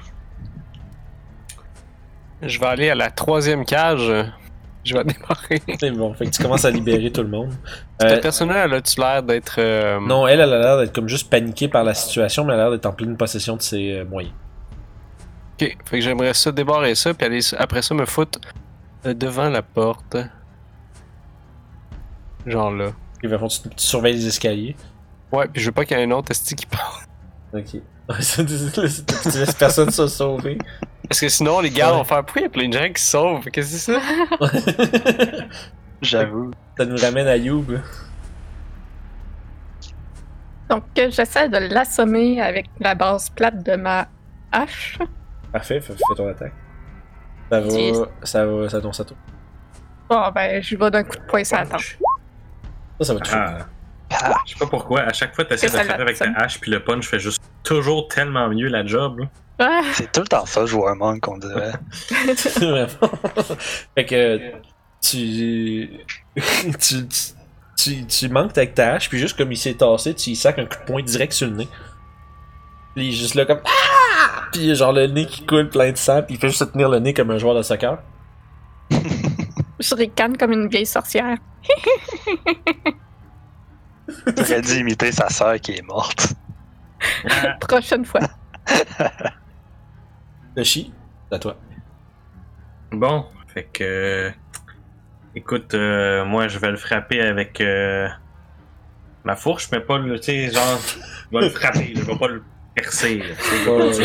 [2.42, 4.08] Je vais aller à la troisième cage.
[4.84, 5.60] Je vais démarrer.
[5.80, 6.14] C'est bon.
[6.14, 7.52] Fait que tu commences à libérer tout le monde.
[8.00, 9.56] Cette Euh, personne-là, elle a-tu l'air d'être.
[9.58, 12.60] euh, non, elle, elle a l'air d'être comme juste paniquée par la situation, mais elle
[12.60, 14.32] a l'air d'être en pleine possession de ses euh, moyens.
[15.60, 18.38] Ok, fait que j'aimerais ça débarrer ça, puis aller après ça me foutre
[19.04, 20.16] euh, devant la porte.
[22.46, 22.92] Genre là.
[23.22, 24.74] Et va tu, tu surveilles les escaliers.
[25.30, 27.02] Ouais, puis je veux pas qu'il y ait un autre esti qui part.
[27.52, 27.64] Ok.
[28.18, 28.42] tu
[29.38, 30.56] laisses personne se sauver.
[31.06, 31.98] Parce que sinon, les gars Ouais.
[31.98, 33.98] vont faire pourquoi il y a plein de gens qui se sauvent Qu'est-ce que
[34.40, 34.58] c'est
[35.20, 35.44] ça?
[36.02, 36.52] J'avoue.
[36.78, 37.78] Ça nous ramène à Youb.
[40.70, 44.08] Donc, euh, j'essaie de l'assommer avec la base plate de ma
[44.52, 44.98] hache.
[45.52, 46.52] Parfait, fais, fais ton attaque.
[47.50, 47.70] Ça va.
[48.22, 48.68] Ça va.
[48.68, 49.18] Ça tombe, ça tombe.
[50.08, 51.80] Bon, ben, je vais d'un coup de poing la tempe.
[51.80, 53.36] Ça, ça va toucher.
[53.36, 53.58] Ah,
[54.12, 56.58] Ah, je sais pas pourquoi, à chaque fois t'essaies de ça faire avec ta hache
[56.60, 59.20] puis le punch fait juste toujours tellement mieux la job.
[59.20, 59.26] là.
[59.60, 61.72] Ah, c'est tout le temps ça, jouer un monk, on dirait.
[63.94, 64.40] Fait que
[65.00, 65.90] tu,
[66.80, 67.06] tu,
[67.76, 70.58] tu, tu manques avec ta hache, puis juste comme il s'est tassé, tu lui sacs
[70.58, 71.68] un coup de poing direct sur le nez.
[72.96, 73.60] Puis il est juste là comme
[74.52, 76.88] Puis genre le nez qui coule plein de sang, puis il fait juste se tenir
[76.88, 77.98] le nez comme un joueur de soccer.
[78.90, 81.38] je ricane comme une vieille sorcière.
[84.36, 86.34] J'aurais dû imiter sa sœur qui est morte.
[87.60, 88.20] Prochaine fois.
[90.56, 90.92] Le chi,
[91.28, 91.56] c'est à toi.
[92.90, 94.32] Bon, fait que.
[95.34, 98.08] Écoute, euh, moi je vais le frapper avec euh,
[99.24, 100.18] ma fourche, mais pas le.
[100.18, 100.78] Tu sais, genre.
[101.32, 102.42] Je vais le frapper, je vais pas le
[102.74, 103.22] percer.
[103.22, 104.02] tu sais,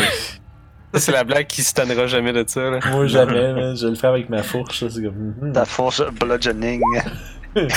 [0.94, 2.78] Ça, c'est la blague qui se tannera jamais de ça, là.
[2.90, 5.34] Moi jamais, man, je le fais avec ma fourche, ça, c'est comme.
[5.40, 5.52] mhm.
[5.52, 6.80] Ta fourche bludgeoning.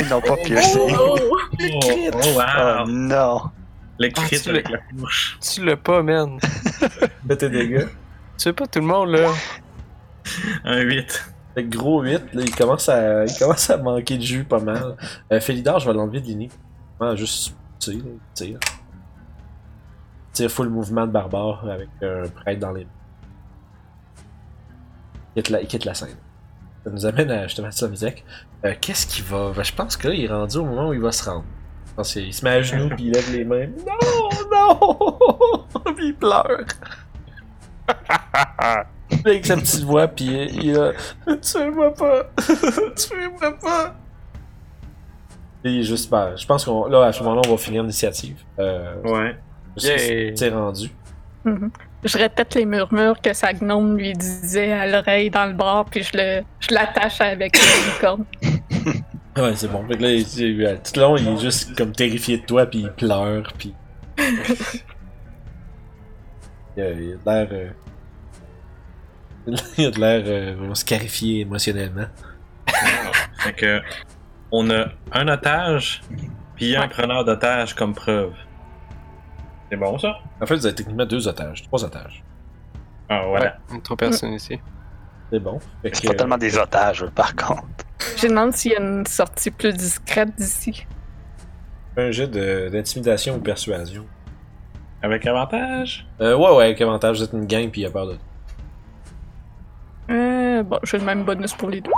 [0.09, 0.93] Non pas piercing.
[0.99, 1.15] Oh!
[1.17, 2.85] Oh, oh, Oh wow!
[2.85, 3.41] non.
[3.97, 5.37] Le Ah, crit tu avec l'as- la fourche.
[5.41, 6.37] Tu l'as pas, man.
[7.27, 7.85] Fais tes dégâts.
[7.87, 7.89] Tu
[8.37, 9.29] sais pas tout le monde, là.
[10.65, 11.25] Un 8.
[11.55, 14.59] Fait que gros 8, là, il commence à, il commence à manquer de jus pas
[14.59, 14.97] mal.
[15.31, 16.49] Euh, Félidar, je vais l'enlever de l'inné.
[16.99, 18.01] Ouais, juste tire,
[18.33, 18.59] tire.
[20.33, 22.89] Tire full mouvement de barbare avec un prêtre dans les mains.
[25.35, 26.15] Il quitte la, il quitte la scène.
[26.83, 28.23] Ça nous amène à justement Samizek.
[28.65, 29.51] Euh, Qu'est-ce qu'il va?
[29.55, 31.45] Ben, je pense que là, il est rendu au moment où il va se rendre.
[31.87, 33.67] Je pense qu'il se met à genoux puis il lève les mains.
[33.85, 35.65] Non, non!
[35.95, 36.65] puis il pleure.
[39.25, 40.91] avec sa petite voix, puis il il a.
[41.37, 42.23] Tuez-moi pas!
[42.95, 43.95] Tuez-moi pas!
[45.63, 46.09] Et il est juste.
[46.09, 46.85] Ben, je pense qu'on.
[46.85, 48.37] Là, à ce moment-là, on va finir l'initiative.
[48.59, 49.37] Euh, Ouais.
[49.87, 50.33] Yay.
[50.35, 50.89] C'est rendu.
[51.45, 51.71] Mhm.
[52.03, 56.03] Je répète les murmures que sa gnome lui disait à l'oreille dans le bras, puis
[56.03, 58.25] je le, je l'attache avec une licorne.
[59.37, 59.85] Ouais, c'est bon.
[59.87, 62.45] Fait que là, il- il- euh, tout le long, il est juste comme terrifié de
[62.45, 63.73] toi, puis il pleure, puis.
[66.75, 67.47] il a il a de l'air.
[67.51, 67.69] euh,
[69.77, 72.07] Il a de l'air euh, vraiment scarifié émotionnellement.
[73.37, 73.81] Fait que.
[74.51, 76.01] On a un otage,
[76.55, 78.33] puis un preneur d'otage comme preuve.
[79.69, 80.17] C'est bon ça?
[80.41, 82.23] En fait, vous avez techniquement deux otages, trois otages.
[83.09, 83.57] Ah, voilà.
[83.71, 84.59] Ouais, trois personnes ici.
[85.31, 85.59] C'est bon.
[85.81, 87.63] Fait C'est que, pas tellement des otages, par contre.
[88.17, 90.85] Je demande s'il y a une sortie plus discrète d'ici.
[91.97, 94.05] Un jet de- d'intimidation ou persuasion.
[95.01, 96.07] Avec avantage?
[96.19, 98.17] Euh, ouais, ouais, avec avantage, vous êtes une gang puis il a peur de.
[100.09, 101.91] Euh, bon, j'ai le même bonus pour les deux.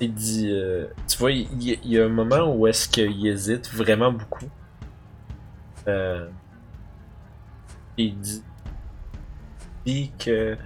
[0.00, 4.12] Il dit, euh, tu vois, il y a un moment où est-ce qu'il hésite vraiment
[4.12, 4.46] beaucoup.
[5.86, 6.28] Euh,
[7.96, 8.42] il dit,
[9.86, 10.56] dit que,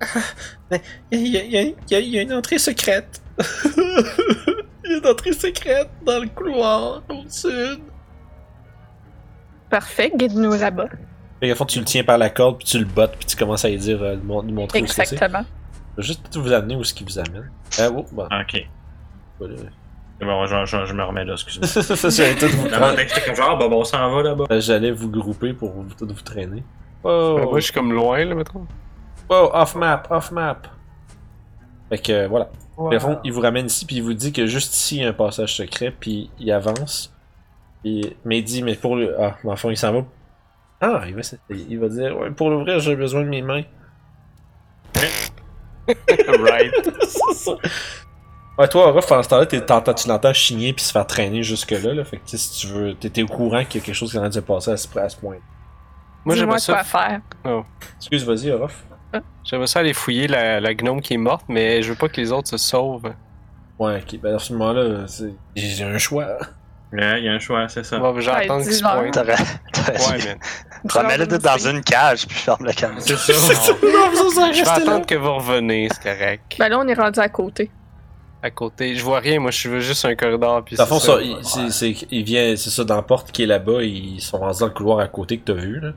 [0.00, 0.06] Ah,
[0.70, 3.22] mais il y, a- y y y une entrée secrète.
[3.38, 7.80] il y a une entrée secrète dans le couloir au sud.
[9.70, 10.88] Parfait, guide-nous là-bas.
[11.40, 13.64] Qu'à fond, tu le tiens par la corde puis tu le bottes puis tu commences
[13.64, 15.14] à lui dire, euh, lui mon- lui montrer où est-ce que c'est.
[15.14, 15.44] Exactement.
[15.96, 17.50] Je vais juste vous amener où est-ce qu'il vous amène.
[17.78, 18.66] Ah, oh, bon, Ok.
[19.38, 19.54] voilà.
[20.22, 21.66] Bon, je, je- je me remets là, excuse-moi.
[22.10, 24.44] j'allais tout vous j'étais comme genre, bah, bon, on s'en va là-bas.
[24.50, 26.62] Euh, J'allais vous grouper pour vous, tout vous traîner.
[27.04, 28.66] Oh, Ben, moi, je suis comme loin, là, mettons.
[29.28, 30.58] oh, off map, off map.
[31.90, 32.48] Fait que euh, voilà.
[32.76, 35.04] Au fond, il vous ramène ici puis il vous dit que juste ici il y
[35.04, 37.14] a un passage secret puis il avance.
[37.82, 40.04] Puis, mais il dit mais pour le ah, dans le fond il s'en va.
[40.80, 41.66] Ah, il va s'essayer.
[41.68, 43.62] il va dire ouais, pour l'ouvrir j'ai besoin de mes mains.
[45.86, 46.72] right.
[47.02, 47.52] C'est ça.
[48.58, 49.46] Ouais, toi, Ruff, en ce temps-là,
[49.94, 51.94] tu l'entends chigner puis se faire traîner jusque-là.
[51.94, 52.04] Là.
[52.04, 54.10] Fait que tu sais, si tu veux, t'étais au courant qu'il y a quelque chose
[54.10, 55.36] qui est en train de se passer à ce, à ce point.
[56.24, 57.20] Moi, j'aimerais quoi ça, faire.
[57.96, 58.84] Excuse, vas-y, Ruff.
[59.44, 62.20] j'aimerais ça aller fouiller la, la gnome qui est morte, mais je veux pas que
[62.20, 63.12] les autres se sauvent.
[63.78, 64.20] Ouais, ok.
[64.20, 66.26] Ben, à ce moment-là, c'est- j'ai un choix.
[66.92, 67.98] Ouais, il y a un choix, c'est ça.
[67.98, 69.00] Bon, j'attends Ouais, qu'ils se dis-leur.
[69.00, 69.14] pointent.
[69.14, 69.32] T'aurais.
[69.34, 70.36] Ouais, mais
[70.92, 73.00] Remets-le dans une cage puis ferme le cadenas.
[73.00, 73.32] C'est ça.
[74.52, 76.56] je vais attendre que vous reveniez, c'est correct.
[76.58, 77.70] Ben là, on est rendu à côté.
[78.42, 80.64] À côté, je vois rien, moi, je veux juste un corridor.
[80.64, 81.14] Puis Dans fond, ça.
[81.14, 84.20] ça, il, c'est, c'est- il vient, c'est ça, dans la porte qui est là-bas, ils
[84.20, 85.92] sont rendus dans le couloir à côté que t'as vu, là.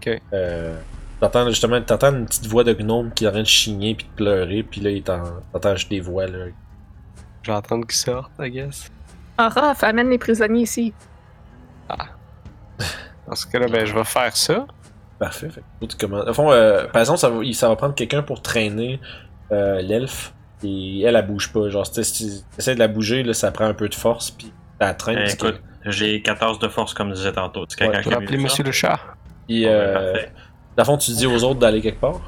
[0.00, 0.20] Ok.
[0.32, 0.76] Euh,
[1.20, 4.06] t'entends, justement, t'entends une petite voix de gnome qui est en train de chigner puis
[4.06, 6.46] de pleurer, puis là, il t'en- t'entends juste des voix, là.
[7.42, 8.88] Je vais attendre qu'ils sortent, I guess.
[9.36, 10.94] Ah, Raph, amène les prisonniers ici.
[13.26, 14.66] Dans ce cas-là, ben, je vais faire ça.
[15.18, 15.48] Parfait.
[15.50, 18.22] Fait tu commandes- Au fond, euh, par exemple, ça va, il- ça va prendre quelqu'un
[18.22, 19.00] pour traîner
[19.52, 20.32] euh, l'elfe,
[20.64, 21.68] et elle, elle bouge pas.
[21.68, 24.30] Genre, tu si tu essaies de la bouger, là, ça prend un peu de force,
[24.30, 25.18] puis la traîne.
[25.18, 27.64] Eh, que- écoute, j'ai 14 de force, comme disait tantôt.
[27.68, 28.38] C'est quelqu'un Ouais, Je vu appeler?
[28.38, 29.00] Monsieur le chat.
[29.48, 30.12] Puis, Ouais, euh,
[30.76, 32.20] dans le fond, tu dis aux autres d'aller quelque part?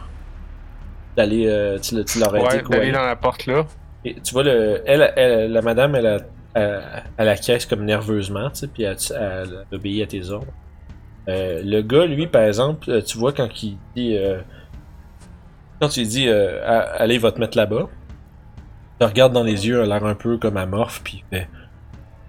[1.17, 2.93] D'aller, euh, tu, le- tu leur as Ouais, dit d'aller aller.
[2.93, 3.65] dans la porte là.
[4.05, 6.19] Et tu vois, le, elle, elle- la madame, elle, a,
[6.55, 6.83] elle,
[7.17, 10.53] elle acquiesce comme nerveusement, tu sais, puis elle, elle obéit à tes ordres.
[11.29, 14.17] Euh, le gars, lui, par exemple, euh, tu vois quand il dit.
[14.17, 14.41] euh,
[15.81, 18.04] quand tu lui dis, euh, A- allez, va te mettre là-bas, il
[18.99, 21.49] te regarde dans les yeux, a l'air un peu comme amorphe, puis il fait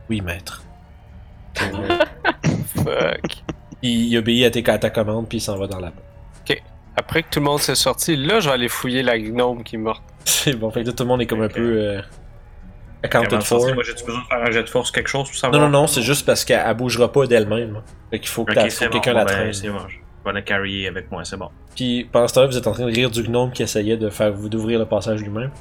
[0.10, 0.64] Oui, maître.
[2.76, 3.44] Fuck.
[3.82, 6.02] Il obéit à, tes, à ta commande, puis il s'en va dans la porte.
[6.98, 9.76] Après que tout le monde s'est sorti, là, je vais aller fouiller la gnome qui
[9.76, 10.02] est morte.
[10.24, 11.52] C'est bon, fait que là, tout le monde est comme un Ok.
[11.56, 11.78] peu.
[11.78, 12.02] Euh,
[13.04, 13.74] accounted for.
[13.74, 15.62] Moi, j'ai-tu besoin de faire un jet de force, quelque chose pour Non, savoir?
[15.62, 17.82] non, non, c'est juste parce qu'elle elle bougera pas d'elle-même.
[18.12, 18.90] Fait qu'il faut que, Ok, bon.
[18.92, 19.52] quelqu'un bon, la ben, traîne.
[19.54, 19.80] c'est bon.
[19.90, 21.50] Je vais la carrier avec moi, c'est bon.
[21.76, 24.10] Puis pendant ce temps-là, vous êtes en train de rire du gnome qui essayait de
[24.10, 25.52] faire vous d'ouvrir le passage lui-même.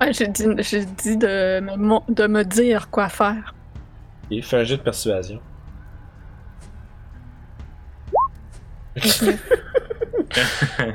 [0.00, 3.54] Ouais, j'ai dit, j'ai dit de, me, de me dire quoi faire.
[4.30, 5.42] Et fait un jet de persuasion.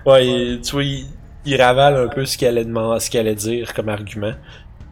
[0.05, 1.07] ouais, il- tu vois, il,
[1.45, 4.33] il ravale un peu ce qu'elle allait demander, ce qu'elle allait dire comme argument.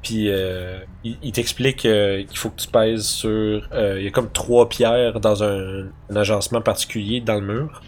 [0.01, 3.29] Puis euh, il, il t'explique euh, qu'il faut que tu pèses sur.
[3.73, 7.81] euh, il y a comme trois pierres dans un, un agencement particulier dans le mur.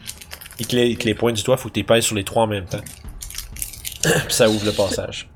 [0.59, 2.43] Et que les, que les points du doigt, faut que tu pèses sur les trois
[2.43, 2.81] en même temps.
[4.03, 5.29] puis ça ouvre le passage.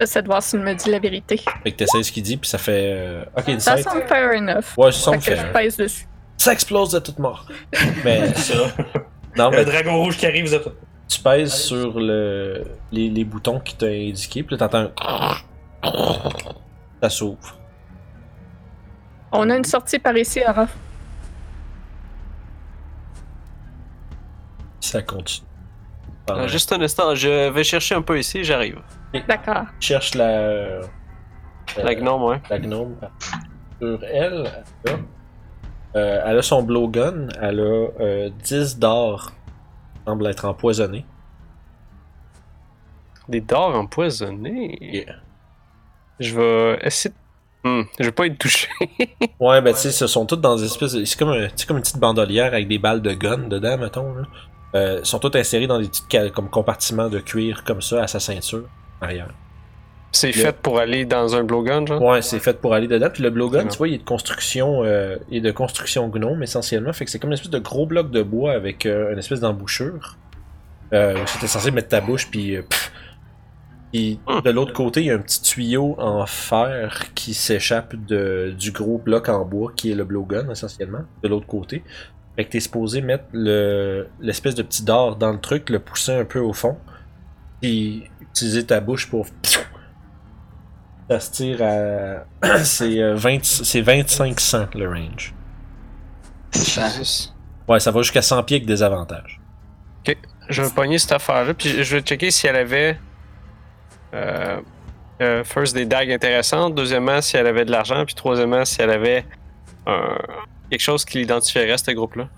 [0.00, 1.38] J'essaie de voir s'il me dit la vérité.
[1.62, 2.92] Fait que t'essayes ce qu'il dit, puis ça fait.
[2.94, 3.84] euh, ok, Ça insight.
[3.88, 4.64] semble fair enough.
[4.76, 6.06] Ouais, ça semble Fait que je pèse dessus.
[6.36, 7.46] Ça explose de toute mort.
[8.04, 8.54] Mais Ça.
[9.36, 10.68] non, Le mais dragon rouge qui arrive, vous êtes.
[11.08, 15.34] tu pèses sur le, les, les boutons qui t'ont indiqué, puis là t'entends un...
[17.02, 17.56] Ça s'ouvre.
[19.32, 20.74] On a une sortie par ici, Raph.
[24.80, 25.46] Ça continue.
[26.36, 28.80] Euh, juste un instant, je vais chercher un peu ici, j'arrive.
[29.28, 29.64] D'accord.
[29.80, 30.24] cherche la...
[30.28, 30.82] euh,
[31.82, 32.40] La gnome, ouais.
[32.50, 32.96] la gnome.
[33.80, 34.50] Sur elle,
[34.84, 39.32] elle a, euh, elle a son blowgun, elle a euh, 10 d'or.
[40.06, 41.04] semble être empoisonné.
[43.28, 44.78] Des dards empoisonnés?
[44.80, 45.14] Yeah.
[46.18, 47.68] Je vais essayer de...
[47.68, 48.68] Hmm, je vais pas être touché.
[49.40, 51.04] Ouais, ben tu sais, ce sont toutes dans des espèces de...
[51.04, 54.14] C'est comme, un- c'est comme une petite bandolière avec des balles de gun dedans, mettons.
[54.14, 54.22] Là.
[54.74, 56.04] Euh, sont toutes insérées dans des petits
[56.34, 58.64] comme compartiments de cuir comme ça à sa ceinture
[59.00, 59.28] arrière.
[60.12, 62.02] C'est fait pour aller dans un blowgun, genre?
[62.02, 63.08] Ouais, c'est fait pour aller dedans.
[63.12, 66.42] Puis le blowgun, tu vois, il est de construction, euh, il est de construction gnome
[66.42, 66.92] essentiellement.
[66.92, 69.40] Fait que c'est comme une espèce de gros bloc de bois avec euh, une espèce
[69.40, 70.16] d'embouchure.
[70.94, 72.92] Euh, c'était censé mettre ta bouche puis pff,
[73.92, 78.72] Et de l'autre côté, il y a un petit tuyau en fer qui s'échappe du
[78.72, 81.84] gros bloc en bois qui est le blowgun essentiellement, de l'autre côté.
[82.38, 86.12] Fait que t'es supposé mettre le, l'espèce de petit dard dans le truc, le pousser
[86.12, 86.78] un peu au fond,
[87.62, 89.26] et utiliser ta bouche pour.
[91.10, 92.58] Ça se tire à.
[92.64, 95.34] c'est, euh, 20, c'est 2500 le range.
[97.66, 99.40] Ouais, ça va jusqu'à 100 pieds avec des avantages.
[100.48, 103.00] Je vais pogner cette affaire-là, puis je vais checker si elle avait.
[104.14, 104.60] Euh,
[105.20, 106.76] euh, first, des dagues intéressantes.
[106.76, 108.04] Deuxièmement, si elle avait de l'argent.
[108.06, 109.26] Puis troisièmement, si elle avait
[109.88, 110.18] un-
[110.70, 112.28] quelque chose qui l'identifierait, ce groupe-là?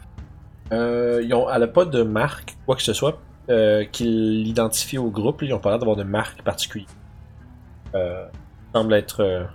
[0.73, 4.99] Euh, ils ont, elle a pas de marque, quoi que ce soit, euh, qui l'identifie
[4.99, 5.43] au groupe.
[5.43, 6.89] Ils ont pas l'air d'avoir de marque particulière.
[7.95, 8.27] Euh,
[8.73, 9.47] semble être euh, une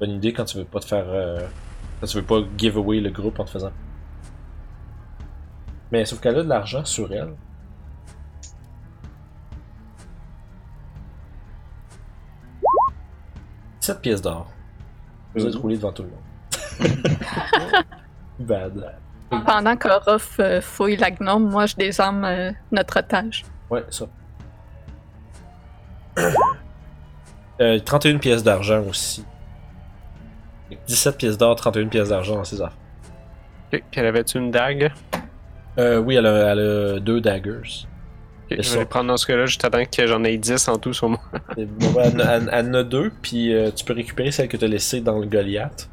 [0.00, 1.06] bonne idée quand tu veux pas te faire.
[1.08, 1.46] euh,
[2.00, 3.72] quand tu veux pas give away le groupe en te faisant.
[5.90, 7.32] Mais sauf qu'elle a de l'argent sur elle.
[13.80, 14.50] «7 pièces d'or.
[15.34, 16.18] Vous êtes roulé devant tout le monde.
[18.38, 18.94] Bad.
[19.30, 23.44] Pendant qu'Orof euh, fouille la gnome, moi je désarme euh, notre otage.
[23.70, 24.06] Ouais, ça.
[27.58, 29.24] Euh, 31 pièces d'argent aussi.
[30.88, 32.76] 17 pièces d'or, 31 pièces d'argent dans ses affaires.
[33.72, 34.92] Ok, Puis elle avait-tu une dague?
[35.78, 36.58] Euh, oui, elle a, elle
[36.96, 37.86] a deux daggers.
[38.50, 38.74] Je ça.
[38.74, 41.08] vais les prendre dans ce cas-là, juste attendre que j'en ai 10 en tout sur
[41.08, 41.20] moi.
[41.56, 44.58] Et bon, elle, elle- elle en a deux, puis euh, tu peux récupérer celle que
[44.58, 45.88] tu as laissée dans le Goliath.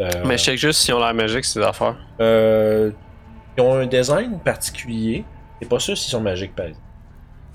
[0.00, 1.96] Euh, Mais je check juste si on l'air magique, ces affaires.
[2.20, 2.90] euh,
[3.56, 5.24] ils ont un design particulier.
[5.60, 6.84] T'es pas sûr s'ils sont magiques, par exemple.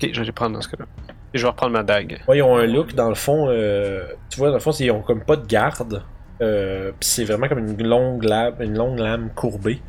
[0.02, 0.86] Ok, je vais les prendre dans ce cas-là.
[1.32, 2.20] Et je vais reprendre ma dague.
[2.26, 4.84] Ouais, ils ont un look, dans le fond, euh, tu vois, dans le fond, c'est-
[4.84, 6.02] ils ont comme pas de garde.
[6.40, 9.80] Euh, c'est vraiment comme une longue lame, une longue lame courbée.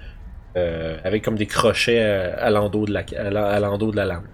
[0.56, 4.28] euh, avec comme des crochets à, à l'endos de la, à à de la lame.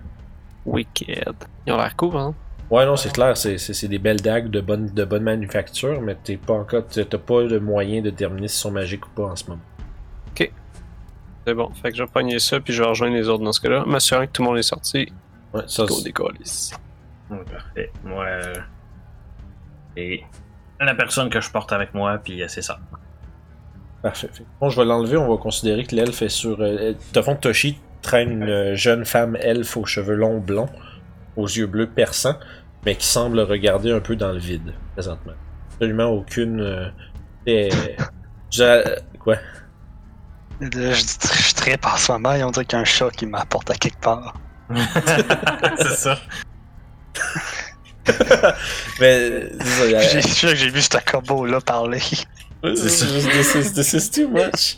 [0.66, 1.34] Wicked.
[1.66, 2.36] Ils ont l'air cool, hein?
[2.70, 6.02] Ouais, non, c'est clair, c'est, c'est, c'est des belles dagues de bonne, de bonne manufacture,
[6.02, 9.10] mais t'es pas encore, t'as t'as pas de moyen de déterminer si sont magiques ou
[9.10, 9.62] pas en ce moment.
[11.48, 11.72] C'est bon.
[11.82, 13.84] Fait que je vais pogner ça, puis je vais rejoindre les autres dans ce cas-là,
[13.88, 15.12] m'assurant que tout le monde est sorti.
[15.54, 16.04] Ouais, ça, c'est-.
[17.32, 17.92] Ouais, Parfait.
[18.04, 18.26] Moi.
[18.26, 18.54] euh,
[19.96, 20.22] Et
[20.80, 22.78] la personne que je porte avec moi, puis euh, c'est ça.
[24.04, 24.30] Parfait.
[24.62, 26.58] Bon, je vais l'enlever, on va considérer que l'elfe est sur.
[26.62, 30.70] Euh, de fond, Toshi traîne une jeune femme elfe aux cheveux longs blonds,
[31.36, 32.36] aux yeux bleus perçants,
[32.86, 35.34] mais qui semble regarder un peu dans le vide, présentement.
[35.74, 36.60] Absolument aucune.
[36.62, 36.90] Euh,
[38.52, 39.36] je- euh, quoi?
[40.62, 43.10] Là, je, je trippe en ce moment et on dirait qu'il y a un chat
[43.12, 44.34] qui m'apporte à quelque part.
[45.78, 46.18] c'est ça.
[49.00, 49.50] Mais.
[49.60, 52.02] c'est ça, il y a- J'ai- Je suis sûr que j'ai vu ce combo-là parler.
[52.64, 54.76] Ouais, c'est this is, this is too much.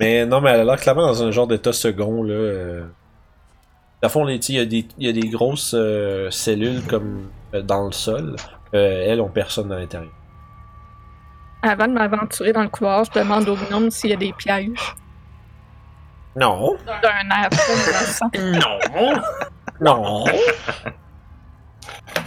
[0.00, 2.34] Mais non, mais elle a l'air clairement dans un genre d'état second, là.
[2.34, 2.80] Euh...
[4.02, 7.28] Dans le fond, il y, a des- il y a des grosses euh, cellules comme
[7.62, 8.36] dans le sol.
[8.74, 10.12] Euh, elles ont personne à l'intérieur.
[11.62, 14.94] Avant de m'aventurer dans le couloir, je demande au gnome s'il y a des pièges.
[16.36, 16.76] Non.
[16.86, 17.48] D'un air.
[19.00, 19.14] Non!
[19.80, 20.24] Non.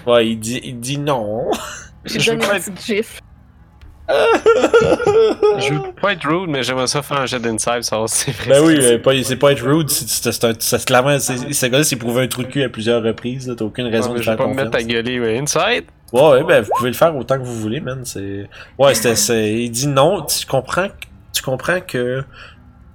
[0.05, 1.49] ouais, il dit, il dit non.
[2.05, 3.21] J'ai Je donné veux pas une petite gifle.
[4.09, 8.31] Je veux pas être rude, mais j'aimerais ça faire un jet d'insight, savoir si c'est
[8.31, 8.49] vrai.
[8.59, 12.27] Ben oui, euh, pas- c'est pas être rude, c'est clairement, ce gars-là s'est prouvé un
[12.27, 14.37] trou de cul à plusieurs reprises, t'as aucune raison Ouais, mais de je vais faire
[14.37, 14.73] pas me confiance.
[14.73, 15.37] mettre à gueuler, ouais.
[15.39, 15.85] Inside?
[16.13, 18.01] Ouais, ouais, ben vous pouvez le faire autant que vous voulez, man.
[18.05, 18.47] C'est.
[18.79, 19.53] Ouais, c'était.
[19.53, 20.21] Il dit non.
[20.21, 20.87] Tu comprends.
[20.87, 20.93] que-
[21.33, 22.23] Tu comprends que.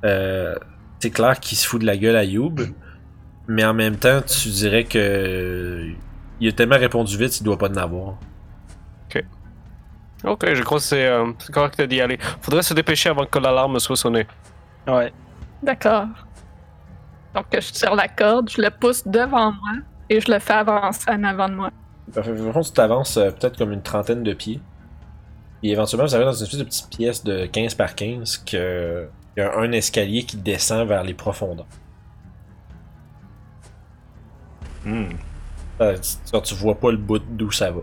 [0.05, 0.55] Euh,
[0.99, 2.61] c'est clair qu'il se fout de la gueule à Youb.
[3.49, 5.89] Mais en même temps, tu dirais que.
[6.41, 8.15] Il a tellement répondu vite, il doit pas en avoir.
[10.25, 12.19] Ok, je crois que c'est euh, correct d'y aller.
[12.41, 14.27] Faudrait se dépêcher avant que l'alarme soit sonnée.
[14.87, 15.13] Ouais.
[15.63, 16.07] D'accord.
[17.35, 19.73] Donc je tire la corde, je le pousse devant moi
[20.09, 21.71] et je le fais avancer en avant de moi.
[22.15, 22.33] Parfait.
[22.35, 24.61] Par contre, tu t'avances euh, peut-être comme une trentaine de pieds.
[25.63, 29.09] Et éventuellement, vous arrivez dans une espèce de petite pièce de 15 par 15 que.
[29.35, 31.67] Il y a un escalier qui descend vers les profondeurs.
[34.85, 35.05] Hmm.
[35.81, 37.81] Euh, tu, tu vois pas le bout d'où ça va.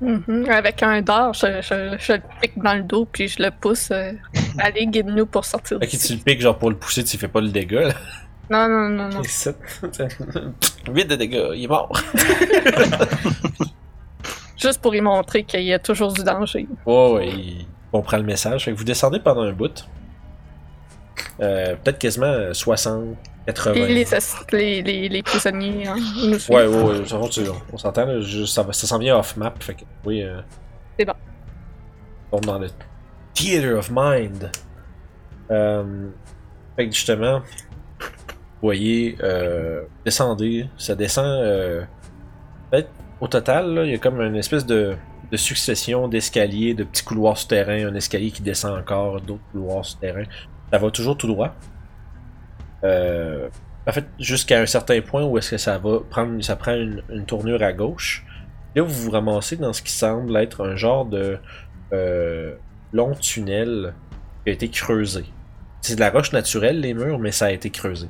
[0.00, 0.46] Mhm.
[0.50, 3.90] Avec un dard, je, je- je le pique dans le dos puis je le pousse.
[3.90, 4.12] euh,
[4.58, 7.40] Allez, guide-nous pour sortir Ok, tu le piques genre pour le pousser, tu fais pas
[7.40, 7.94] le dégât là.
[8.50, 9.22] Non, non, non, non.
[10.92, 11.92] 8 de dégâts, il est mort.
[14.56, 16.66] Juste pour y montrer qu'il y a toujours du danger.
[16.84, 18.64] Ouais, ouais, il comprend le message.
[18.64, 19.86] Fait que vous descendez pendant un bout.
[21.40, 23.16] Euh, Peut-être quasiment euh, 60,
[23.46, 23.74] 80.
[23.74, 24.04] Et les,
[24.52, 25.96] les, les, les prisonniers, hein.
[26.48, 27.00] Ouais, ouais, ouais.
[27.72, 28.06] on s'entend,
[28.46, 29.54] ça, ça s'en vient off-map.
[29.60, 30.22] Fait que, oui.
[30.22, 30.40] Euh,
[30.98, 31.14] C'est bon.
[32.32, 32.68] On tombe dans le
[33.34, 34.50] Theater of Mind.
[35.50, 36.08] Euh,
[36.76, 38.06] fait que justement, vous
[38.62, 41.26] voyez, euh, descendez, ça descend.
[41.26, 41.82] Euh,
[43.20, 44.94] Au total, il y a comme une espèce de,
[45.30, 50.24] de succession d'escaliers, de petits couloirs souterrains, un escalier qui descend encore, d'autres couloirs souterrains.
[50.72, 51.54] Ça va toujours tout droit.
[52.84, 53.48] Euh,
[53.86, 57.24] en fait, jusqu'à un certain point où est-ce que ça va prendre, ça prend une,
[57.26, 58.24] tournure à gauche.
[58.74, 61.38] Là, vous vous ramassez dans ce qui semble être un genre de
[61.92, 62.54] euh,
[62.92, 63.94] long tunnel
[64.44, 65.24] qui a été creusé.
[65.80, 68.08] C'est de la roche naturelle, les murs, mais ça a été creusé.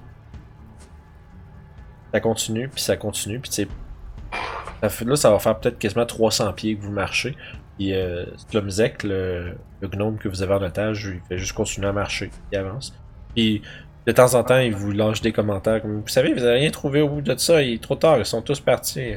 [2.13, 3.69] Ça continue, puis ça continue, puis fait-
[4.83, 7.37] Là, ça va faire peut-être quasiment 300 pieds que vous marchez.
[7.79, 11.89] Puis euh, Slumzek, le, le gnome que vous avez en otage, il fait juste continuer
[11.89, 12.31] à marcher.
[12.53, 12.95] Il avance.
[13.35, 13.63] Puis
[14.07, 16.71] de temps en temps, il vous lâche des commentaires comme Vous savez, vous avez rien
[16.71, 19.15] trouvé au bout de ça, il est trop tard, ils sont tous partis.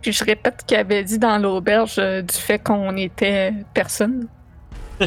[0.00, 4.28] Puis je répète qu'il avait dit dans l'auberge euh, du fait qu'on était personne.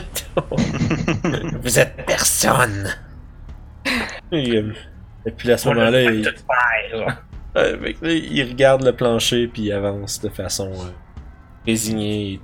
[1.61, 2.89] Vous êtes personne!
[4.31, 4.73] Et, euh,
[5.25, 7.21] et puis à ce moment-là, il, Tout faire.
[7.53, 10.91] Fait que là, il regarde le plancher puis il avance de façon euh,
[11.65, 12.39] résignée,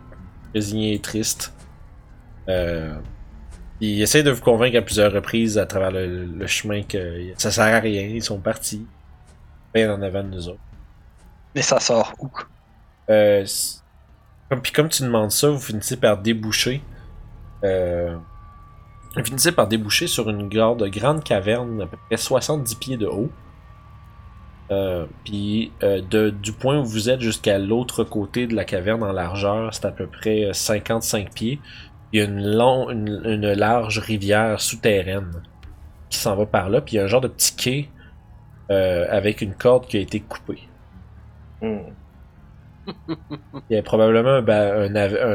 [0.54, 1.54] résignée et triste.
[2.50, 2.96] Euh,
[3.80, 7.52] il essaie de vous convaincre à plusieurs reprises à travers le, le chemin que ça
[7.52, 8.86] sert à rien, ils sont partis.
[9.74, 10.60] Bien en avant de nous autres.
[11.56, 12.30] Mais ça sort où?
[13.10, 13.46] Euh,
[14.62, 16.82] puis comme tu demandes ça, vous finissez par déboucher.
[17.64, 18.16] Euh,
[19.16, 23.08] vous finissez par déboucher sur une grande, grande caverne à peu près 70 pieds de
[23.08, 23.32] haut.
[24.70, 29.04] Euh, puis euh, de- du point où vous êtes jusqu'à l'autre côté de la caverne
[29.04, 31.60] en largeur, c'est à peu près euh, 55 pieds.
[32.12, 35.42] Il y a une, long, une, une large rivière souterraine
[36.10, 36.82] qui s'en va par là.
[36.82, 37.90] Puis il y a un genre de petit quai
[38.70, 40.64] euh, avec une corde qui a été coupée.
[41.62, 41.80] Hmm.
[43.70, 44.44] Il y a probablement un,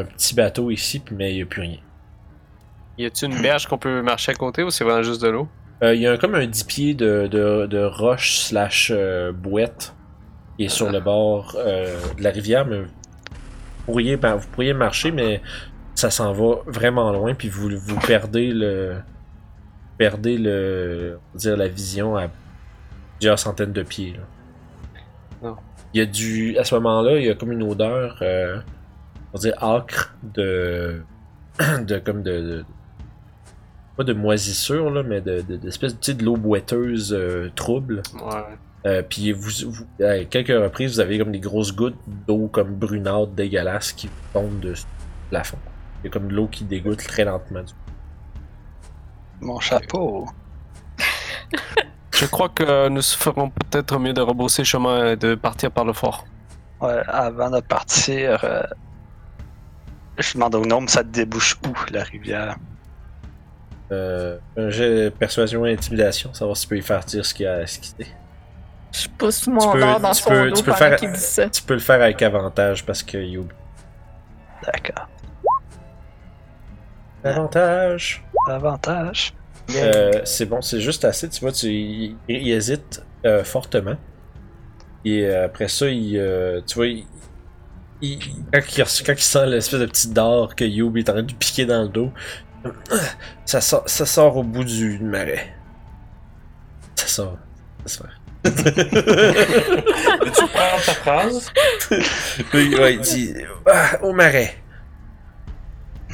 [0.05, 1.79] petit bateau ici, mais il n'y a plus rien.
[2.99, 5.49] Y a-tu une berge qu'on peut marcher à côté ou c'est vraiment juste de l'eau?
[5.83, 9.33] Euh, il y a un- comme un 10 pieds de, de, de roche slash euh,
[9.33, 9.95] bouette
[10.57, 12.89] qui est sur le bord euh, de la rivière, mais vous
[13.87, 15.41] pourriez, ben, vous pourriez marcher, mais
[15.95, 18.97] ça s'en va vraiment loin, puis vous, vous perdez le
[19.99, 22.29] perdez le dire la vision à
[23.19, 24.15] plusieurs centaines de pieds.
[24.15, 25.49] là.
[25.49, 25.57] Non.
[25.95, 28.59] Il y a du à ce moment-là, il y a comme une odeur euh,
[29.33, 31.03] on va dire acre de
[31.87, 32.65] de comme de, de-
[34.03, 38.03] pas de moisissure là, mais de de- d'espèce sais, de l'eau boiteuse euh, trouble.
[38.15, 38.43] Ouais.
[38.85, 42.75] Euh, puis vous, vous- à quelques reprises, vous avez comme des grosses gouttes d'eau comme
[42.75, 44.75] brunâtre, dégueulasse qui tombent de
[45.31, 45.59] plafond.
[46.03, 47.63] Il y a comme de l'eau qui dégoûte très lentement.
[47.63, 47.73] du-
[49.41, 50.27] Mon chapeau.
[52.13, 55.93] Je crois que nous ferons peut-être mieux de rebrousser chemin et de partir par le
[55.93, 56.25] fort.
[56.81, 58.63] Ouais, avant de partir, euh,
[60.19, 62.57] je demande au gnome, ça débouche où, la rivière?
[63.93, 67.35] Euh, un jet de persuasion et intimidation, savoir si tu peux lui faire dire ce
[67.35, 68.13] qu'il a ce qu'il sait.
[68.93, 71.13] Je pousse mon peux- dard dans tu son peux- dos tu peux pendant faire- qu'il
[71.13, 71.49] dit ça.
[71.51, 73.55] Tu peux le faire avec avantage parce que oublie.
[74.65, 75.09] D'accord.
[77.25, 78.25] Avantage!
[78.49, 79.33] Avantage.
[79.77, 81.29] Euh, c'est bon, c'est juste assez.
[81.29, 83.95] Tu vois, tu, il, il hésite euh, fortement.
[85.05, 87.05] Et euh, après ça, il, euh, tu vois, il,
[88.01, 88.19] il-
[88.53, 91.29] quand, il, quand il sent l'espèce de petit dard que Youb est en train de
[91.29, 92.11] lui piquer dans le dos,
[93.45, 95.55] ça sort, ça sort au bout du marais.
[96.97, 97.39] Ça sort.
[97.87, 98.09] Ça fait.
[98.45, 101.51] Veux-tu prendre ta phrase?
[102.55, 103.35] Oui, ouais, il dit
[103.67, 104.57] Ah, au marais.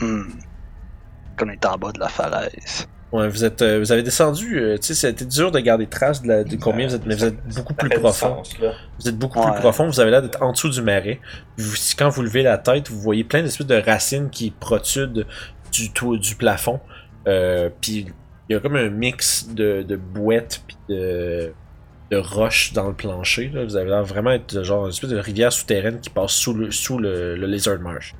[0.00, 0.22] Hmm.
[1.38, 2.86] Qu'on est en bas de la falaise.
[3.10, 4.58] Ouais, vous êtes, euh, vous avez descendu.
[4.60, 7.14] euh, tu sais, c'était dur de garder trace de, la, de combien vous êtes, mais
[7.14, 8.44] vous êtes beaucoup plus profond.
[8.44, 8.54] sens.
[9.00, 9.50] Vous êtes beaucoup Ouais.
[9.52, 11.18] plus profond, vous avez l'air d'être en dessous du marais.
[11.56, 15.24] Vous- quand vous levez la tête, vous voyez plein d'espèces de racines qui protrudent
[15.72, 16.80] du toit du plafond.
[17.26, 18.06] Euh, puis
[18.48, 21.52] il y a comme un mix de, de bouettes puis de,
[22.10, 23.50] de roches dans le plancher.
[23.50, 23.64] là.
[23.64, 26.70] Vous avez l'air vraiment être genre une espèce de rivière souterraine qui passe sous le,
[26.70, 28.14] sous le, le Lizard Marsh.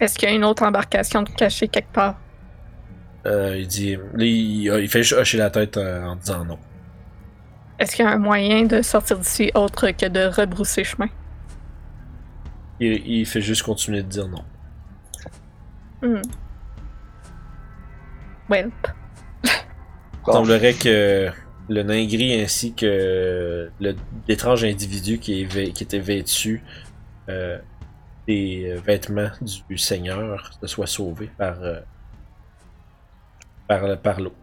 [0.00, 2.16] Est-ce qu'il y a une autre embarcation cachée quelque part?
[3.26, 6.58] Euh, il dit, il, il fait juste hocher la tête euh, en disant non.
[7.78, 11.08] Est-ce qu'il y a un moyen de sortir d'ici autre que de rebrousser chemin?
[12.80, 14.44] Il, il fait juste continuer de dire non.
[16.02, 16.22] Hmm.
[18.48, 18.70] Well,
[20.28, 21.30] Il semblerait que
[21.68, 23.96] le nain gris ainsi que le-
[24.28, 26.62] l'étrange individu qui, est vê- qui était vêtu
[27.28, 27.58] euh,
[28.26, 29.30] des euh, vêtements
[29.68, 31.80] du Seigneur se soit sauvé par, euh,
[33.68, 34.34] par, par l'eau.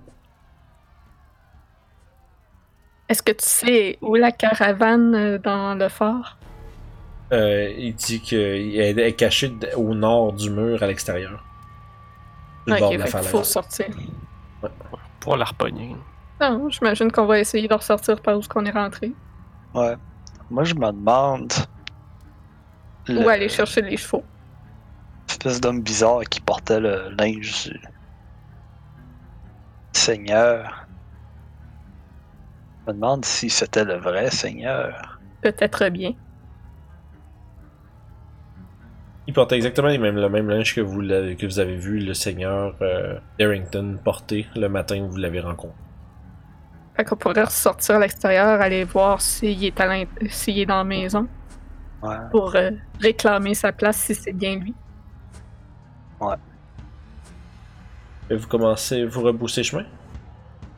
[3.10, 6.38] est-ce que tu sais où la caravane dans le fort?
[7.32, 11.44] Euh, il dit qu'il est caché d- au nord du mur à l'extérieur.
[12.66, 13.88] Le bord de faut sortir.
[15.20, 15.96] Pour la repogner.
[16.42, 19.14] Non, j'imagine qu'on va essayer de ressortir par où qu'on est rentré.
[19.74, 19.96] Ouais.
[20.50, 21.54] Moi, je me demande.
[23.10, 24.24] Ou aller chercher les chevaux.
[25.28, 27.80] Espèce d'homme bizarre qui portait le linge du
[29.94, 30.88] Seigneur.
[32.86, 35.20] Je me demande si c'était le vrai Seigneur.
[35.42, 36.14] Peut-être bien.
[39.28, 42.00] Il portait exactement les mêmes, le même linge que vous, l'avez- que vous avez vu
[42.00, 45.78] le seigneur euh, Darrington porter le matin où vous l'avez rencontré.
[46.96, 50.78] Fait qu'on pourrait ressortir à l'extérieur, aller voir s'il est, à l'int- s'il est dans
[50.78, 51.28] la maison
[52.04, 52.18] Ouais.
[52.32, 54.74] pour euh, réclamer sa place si c'est bien lui.
[58.30, 59.84] Et vous commencez, vous rebroussez chemin?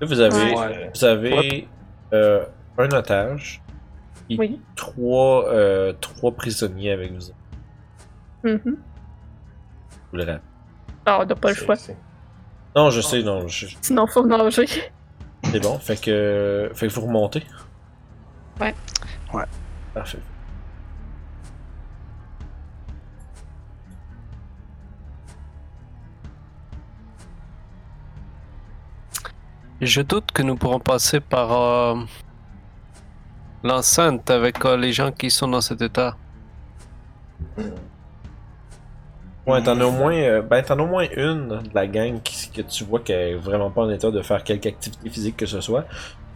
[0.01, 0.91] Là, vous avez, Ouais.
[0.93, 1.67] vous avez
[2.13, 2.43] euh,
[2.77, 3.61] un otage,
[4.29, 4.59] et Oui.
[4.75, 7.31] trois, euh, trois prisonniers avec vous.
[8.45, 8.77] Mhm.
[10.13, 10.37] Rappelez.
[11.05, 11.75] Ah, on n'a pas le choix.
[11.75, 11.97] C'est-
[12.75, 14.65] Non, je sais, non, je- Sinon, faut nager.
[15.43, 15.79] c'est bon.
[15.79, 17.43] Fait que, fait que vous remontez.
[18.59, 18.73] Ouais.
[19.33, 19.45] Ouais.
[19.93, 20.19] Parfait.
[29.81, 31.95] Je doute que nous pourrons passer par euh,
[33.63, 36.15] l'enceinte avec euh, les gens qui sont dans cet état.
[39.47, 42.19] Ouais, t'en as au moins, euh, ben t'en as au moins une de la gang
[42.23, 45.37] qui, que tu vois qu'elle est vraiment pas en état de faire quelque activité physique
[45.37, 45.85] que ce soit.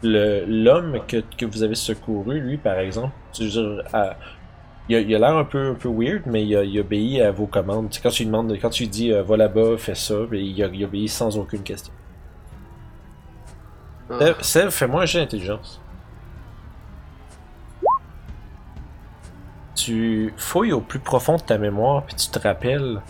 [0.04, 4.18] Le l'homme que, que vous avez secouru, lui par exemple, tu veux dire, à-
[4.90, 7.22] il a il a l'air un peu un peu weird, mais il, a, il obéit
[7.22, 7.90] à vos commandes.
[7.92, 10.16] Tu sais, quand tu lui demandes, quand tu lui dis euh, va là-bas, fais ça,
[10.30, 11.94] ben, il, a- il obéit sans aucune question.
[14.20, 15.84] Sev, Sev, fais-moi un jeu d'intelligence.
[19.86, 23.02] Tu fouilles au plus profond de ta mémoire, puis tu te rappelles.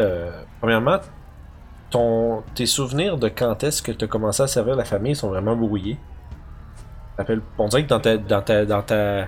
[0.00, 0.98] euh, premièrement,
[1.90, 5.28] ton, tes souvenirs de quand est-ce que tu as commencé à servir la famille sont
[5.28, 5.98] vraiment brouillés.
[7.58, 9.26] On dirait que dans, ta, dans, ta, dans, ta,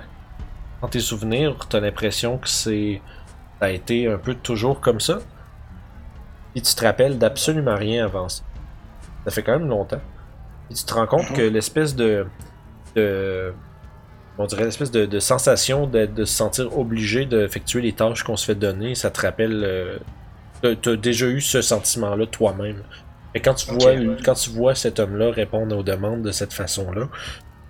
[0.81, 3.03] dans tes souvenirs, tu as l'impression que c'est
[3.61, 5.19] ça a été un peu toujours comme ça.
[6.55, 8.43] Et tu te rappelles d'absolument rien avant ça.
[9.25, 10.01] Ça fait quand même longtemps.
[10.71, 12.27] Et tu te rends compte que l'espèce de,
[12.97, 13.55] de
[14.39, 18.37] on dirait l'espèce de, de sensation de, de se sentir obligé d'effectuer les tâches qu'on
[18.37, 19.63] se fait donner, ça te rappelle.
[19.65, 19.99] Euh,
[20.63, 22.83] t'as- T'as déjà eu ce sentiment-là toi-même.
[23.35, 24.17] Et quand tu vois, ouais.
[24.25, 27.09] quand tu vois cet homme-là répondre aux demandes de cette façon-là,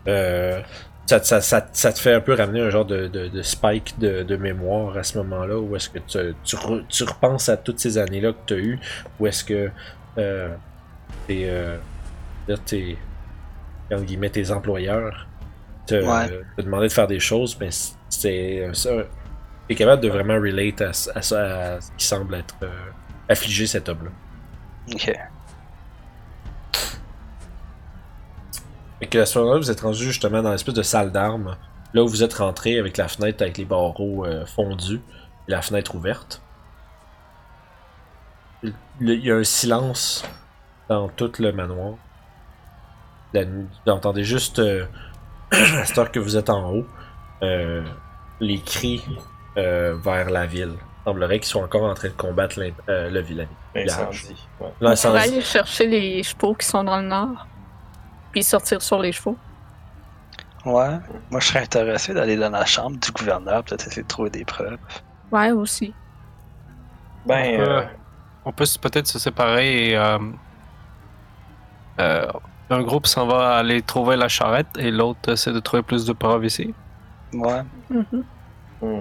[0.09, 0.61] euh,
[1.07, 3.99] ça, ça, ça, ça te fait un peu ramener un genre de, de, de spike
[3.99, 7.57] de, de mémoire à ce moment-là, où est-ce que tu, tu, re- tu repenses à
[7.57, 8.81] toutes ces années-là que tu as eues,
[9.21, 9.71] où est-ce que
[10.19, 10.49] euh,
[11.27, 11.79] tes, euh,
[12.67, 12.99] tes,
[13.93, 15.29] entre guillemets, tes employeurs
[15.87, 16.41] te, Ouais.
[16.57, 17.71] te demandaient de faire des choses, mais
[18.09, 18.91] c'est ça.
[19.69, 22.69] T'es capable de vraiment relate à, à ça, à ce qui semble être euh,
[23.29, 24.11] affligé cet homme-là.
[24.93, 25.13] Ok.
[29.01, 31.57] Et que à ce moment-là, vous êtes rendu justement dans l'espèce de salle d'armes,
[31.93, 35.01] là où vous êtes rentré avec la fenêtre avec les barreaux euh, fondus
[35.49, 36.41] et la fenêtre ouverte.
[38.63, 40.25] Il y a un silence
[40.89, 41.95] dans tout le manoir.
[43.35, 44.87] Vous entendez juste, euh,
[45.81, 46.87] à cette heure que vous êtes en haut,
[47.43, 47.83] euh,
[48.41, 49.05] les cris
[49.57, 50.75] euh, vers la ville.
[50.77, 53.47] Il semblerait qu'ils soient encore en train de combattre euh, le vilain.
[53.75, 53.87] Ouais.
[54.81, 57.47] On pourrait aller chercher les chevaux qui sont dans le nord.
[58.33, 59.37] Puis sortir sur les chevaux.
[60.65, 60.99] Ouais.
[61.31, 64.45] Moi, je serais intéressé d'aller dans la chambre du gouverneur, peut-être essayer de trouver des
[64.45, 64.79] preuves.
[65.31, 65.93] Ouais, aussi.
[67.27, 67.89] Ben,
[68.45, 70.19] On peut peut-être se séparer et euh,
[72.01, 72.27] euh,
[72.71, 76.13] un groupe s'en va aller trouver la charrette et l'autre essaie de trouver plus de
[76.13, 76.75] preuves ici.
[77.33, 77.63] Ouais.
[77.91, 79.01] Hmm.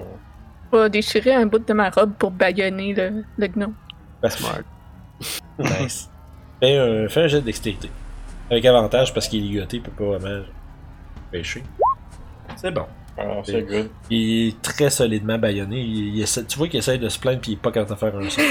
[0.72, 3.74] Je vais déchirer un bout de ma robe pour baïonner le, le gnome.
[4.28, 4.64] Smart.
[5.60, 6.10] Nice.
[6.60, 7.90] Fais un, fais un jet de dextérité.
[8.50, 10.44] Avec avantage parce qu'il est ligoté, il peut pas vraiment
[11.32, 11.64] pêcher.
[12.56, 12.86] C'est bon.
[13.16, 13.90] Alors, c'est good.
[14.10, 15.80] Il est très solidement baïonné.
[15.82, 17.92] Il, il essaie- tu vois qu'il essaie de se plaindre puis il est pas capable
[17.92, 18.42] de faire un son.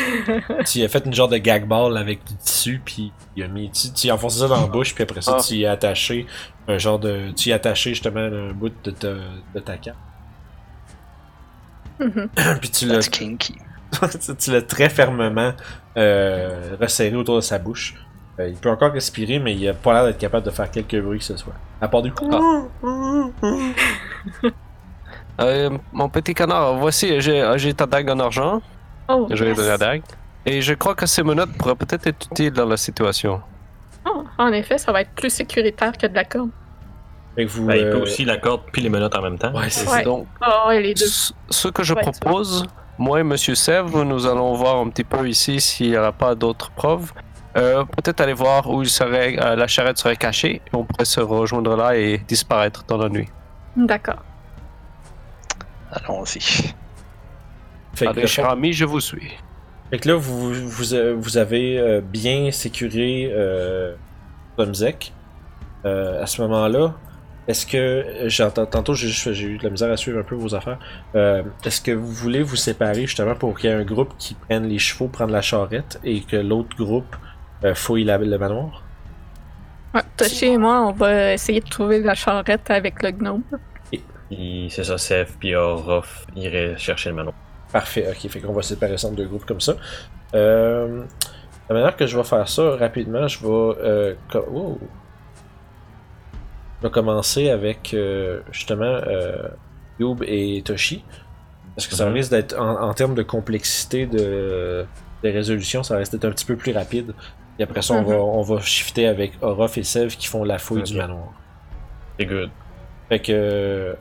[0.65, 3.71] tu as fait une genre de gag ball avec du tissu puis il a mis
[3.73, 5.43] tu, tu y as enfoncé ça dans la bouche puis après ça Ah.
[5.43, 6.27] tu y as attaché
[6.69, 9.09] un genre de tu y as attaché justement un bout de ta,
[9.55, 9.97] de ta cape.
[11.99, 12.29] Mhm.
[12.61, 13.57] puis tu l'as kinky.
[14.39, 15.53] tu l'as très fermement
[15.97, 17.95] euh, resserré autour de sa bouche.
[18.39, 20.97] Euh, il peut encore respirer, mais il a pas l'air d'être capable de faire quelque
[20.99, 21.53] bruit que ce soit.
[21.81, 22.31] À part du coup.
[25.41, 28.61] Euh, mon petit canard, voici, j'ai j'ai ta dague en argent.
[29.09, 29.57] Oh, Je vais yes.
[29.57, 30.03] donner la dague.
[30.45, 33.41] Et je crois que ces menottes pourraient peut-être être utiles dans la situation.
[34.05, 36.51] Oh, en effet, ça va être plus sécuritaire que de la corde.
[37.37, 39.53] Que vous, Ben, il peut euh, aussi la corde puis les menottes en même temps.
[39.55, 40.03] Ouais, c'est Ouais.
[40.05, 41.07] Donc, Oh, ouais, les deux.
[41.07, 42.67] ce que je Ouais, propose,
[42.99, 46.35] moi et Monsieur Sèvres, nous allons voir un petit peu ici s'il n'y aura pas
[46.35, 47.13] d'autres preuves.
[47.57, 51.05] Euh, peut-être aller voir où il serait, euh, la charrette serait cachée et on pourrait
[51.05, 53.29] se rejoindre là et disparaître dans la nuit.
[53.77, 54.23] D'accord.
[55.91, 56.41] Allons-y.
[57.95, 59.31] Fait que, Allez, cher ami, je vous suis.
[59.91, 63.95] fait que là, vous, vous, euh, vous avez euh, bien sécuré euh,
[64.57, 65.13] Tomzek.
[65.85, 66.95] Euh, à ce moment-là,
[67.49, 68.05] est-ce que.
[68.29, 70.79] J'entends, tantôt, j'ai, juste- j'ai eu de la misère à suivre un peu vos affaires.
[71.15, 74.35] Euh, est-ce que vous voulez vous séparer justement pour qu'il y ait un groupe qui
[74.35, 77.17] prenne les chevaux, prendre la charrette et que l'autre groupe
[77.65, 78.82] euh, fouille la- le manoir?
[79.95, 83.43] Ouais, Toshi et moi, on va essayer de trouver la charrette avec le gnome.
[84.31, 87.35] Puis c'est ça, Seth, puis Orof irait chercher le manoir.
[87.73, 89.75] Parfait, ok, fait qu'on va séparer ça en deux groupes comme ça.
[90.35, 91.05] Euh,
[91.69, 93.47] la manière que je vais faire ça rapidement, je vais.
[93.85, 94.79] Euh, co- wow.
[96.81, 99.49] Je vais commencer avec euh, justement euh,
[100.01, 101.05] Youb et Toshi.
[101.77, 102.13] Parce que ça Mhm.
[102.15, 104.85] risque d'être, en, en termes de complexité de,
[105.23, 107.15] de résolution, ça risque d'être un petit peu plus rapide.
[107.59, 110.59] Et après ça, on, va, on va shifter avec Orof et Sev qui font la
[110.59, 111.33] fouille du manoir.
[112.19, 112.51] C'est good.
[113.09, 113.95] Fait que.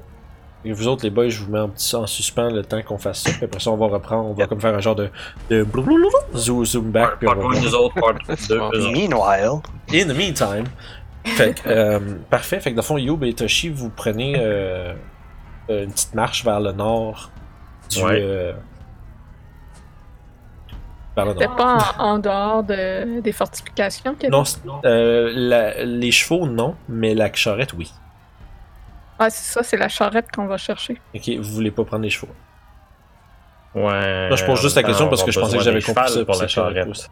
[0.64, 2.98] et vous autres, les boys, je vous mets en, petit, en suspens le temps qu'on
[2.98, 3.32] fasse ça.
[3.32, 4.30] Puis après ça, on va reprendre.
[4.30, 5.10] On va comme faire un genre de.
[5.50, 5.66] de
[6.36, 7.20] zoom, zoom back.
[7.20, 7.96] Puis on va nous autres.
[8.92, 9.62] Meanwhile,
[9.94, 10.66] In the meantime.
[11.26, 12.00] Fait que, euh,
[12.30, 12.60] parfait.
[12.60, 14.94] Fait que dans le fond, Youb et Toshi, vous prenez euh,
[15.70, 17.32] euh, une petite marche vers le nord
[17.90, 18.02] du.
[18.04, 18.20] Ouais.
[18.22, 18.54] euh,
[21.18, 24.38] C'était pas en, en dehors de, des fortifications qu'il y avait?
[24.38, 27.92] Non, c'est- euh, la- les chevaux, non, mais la charrette, oui.
[29.20, 31.00] Ah, c'est ça, c'est la charrette qu'on va chercher.
[31.14, 32.32] Ok, vous voulez pas prendre les chevaux?
[33.76, 34.30] Ouais.
[34.36, 36.48] Je pose juste la question parce que je pensais que j'avais compris ça, pour la
[36.48, 36.88] charrette.
[36.88, 37.08] aussi.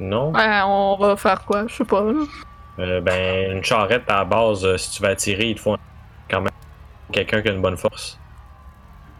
[0.00, 0.32] Non?
[0.32, 1.66] Ouais, on va faire quoi?
[1.66, 2.04] Je sais pas.
[2.78, 5.76] Euh, ben, une charrette à la base, euh, si tu vas attirer, il te faut
[6.30, 6.50] quand même
[7.10, 8.18] quelqu'un qui a une bonne force.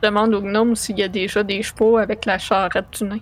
[0.03, 3.19] Je demande au gnome s'il y a déjà des chevaux avec la charrette du nain.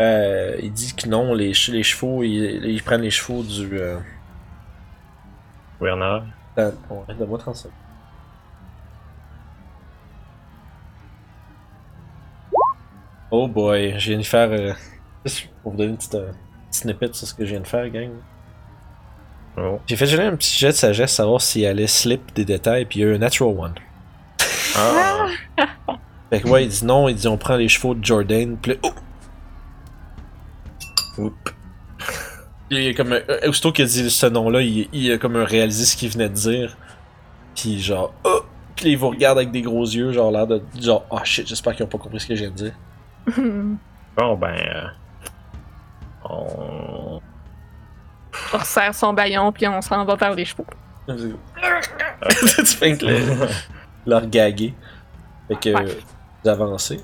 [0.00, 3.78] Euh, il dit que non, les, che- les chevaux, ils, ils prennent les chevaux du.
[3.78, 3.98] Euh,
[5.78, 6.24] Gouverneur.
[6.56, 7.72] dans- ouais, donne-moi 30 secondes.
[13.30, 14.50] Oh boy, je viens de faire.
[14.52, 14.72] euh,
[15.62, 16.32] pour vous donner une petite, euh,
[16.70, 18.10] snippet sur ce que je viens de faire, gang.
[19.58, 19.80] Oh.
[19.86, 23.00] J'ai fait générer un petit jet de sagesse, savoir s'il allait slip des détails, puis
[23.00, 23.74] il y a eu un natural one.
[24.76, 25.26] Ah!
[26.30, 28.72] Fait que ouais, il dit non, il dit on prend les chevaux de Jordan, puis
[28.72, 28.90] là, oh!
[31.18, 31.54] Oups.
[32.70, 35.18] Il y a comme un, euh, aussitôt qu'il a dit ce nom-là, il, il a
[35.18, 36.76] comme un réalisé ce qu'il venait de dire.
[37.54, 38.40] Puis genre, oh!
[38.74, 40.62] Puis il vous regarde avec des gros yeux, genre l'air de.
[40.78, 42.72] Genre, oh shit, j'espère qu'ils ont pas compris ce que je viens de dire.
[44.16, 44.54] Bon, ben.
[44.54, 44.86] euh,
[46.24, 47.20] On.
[48.54, 50.66] On resserre son baillon, puis on s'en va vers les chevaux.
[51.08, 52.96] tu fais
[54.10, 54.74] leur gaguer.
[55.48, 55.98] Fait que Ouais.
[56.44, 57.00] vous avancez.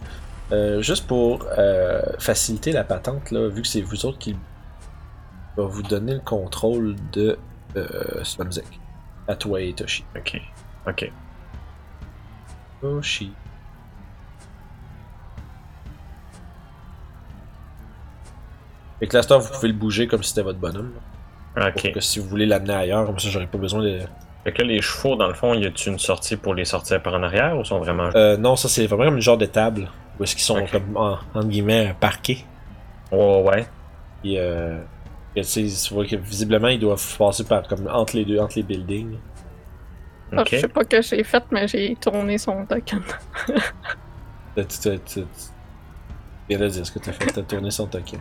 [0.53, 4.37] Euh, juste pour euh, faciliter la patente, là, vu que c'est vous autres qui
[5.57, 7.39] va vous donner le contrôle de
[7.77, 8.67] euh, Slamzek.
[9.29, 10.05] À toi et Toshi.
[10.17, 10.41] Ok.
[10.87, 11.11] Ok.
[12.81, 13.33] Toshi.
[18.99, 20.93] Fait que là, cette heure, vous pouvez le bouger comme si c'était votre bonhomme.
[21.57, 21.69] là.
[21.69, 21.83] Ok.
[21.83, 24.01] Pour que si vous voulez l'amener ailleurs, comme ça, j'aurais pas besoin de.
[24.45, 27.01] Fait que là, les chevaux, dans le fond, y a-tu une sortie pour les sortir
[27.03, 28.11] par en arrière ou sont vraiment.
[28.17, 29.89] Euh, non, ça c'est vraiment comme une genre de table.
[30.19, 32.45] Où est-ce qu'ils sont comme, en, entre guillemets, parqués.
[33.11, 33.67] Ouais, ouais.
[34.23, 34.79] Puis, euh,
[35.35, 35.41] que,
[35.89, 39.17] tu vois que visiblement, ils doivent passer par, comme, entre les deux, entre les buildings.
[40.33, 40.49] Ah, Ok.
[40.53, 43.01] Je sais pas que j'ai fait, mais j'ai tourné son token.
[44.55, 45.25] Tu, tu, tu, tu- tu
[46.49, 48.19] viens de dire ce que t'as fait, t'as tourné son token.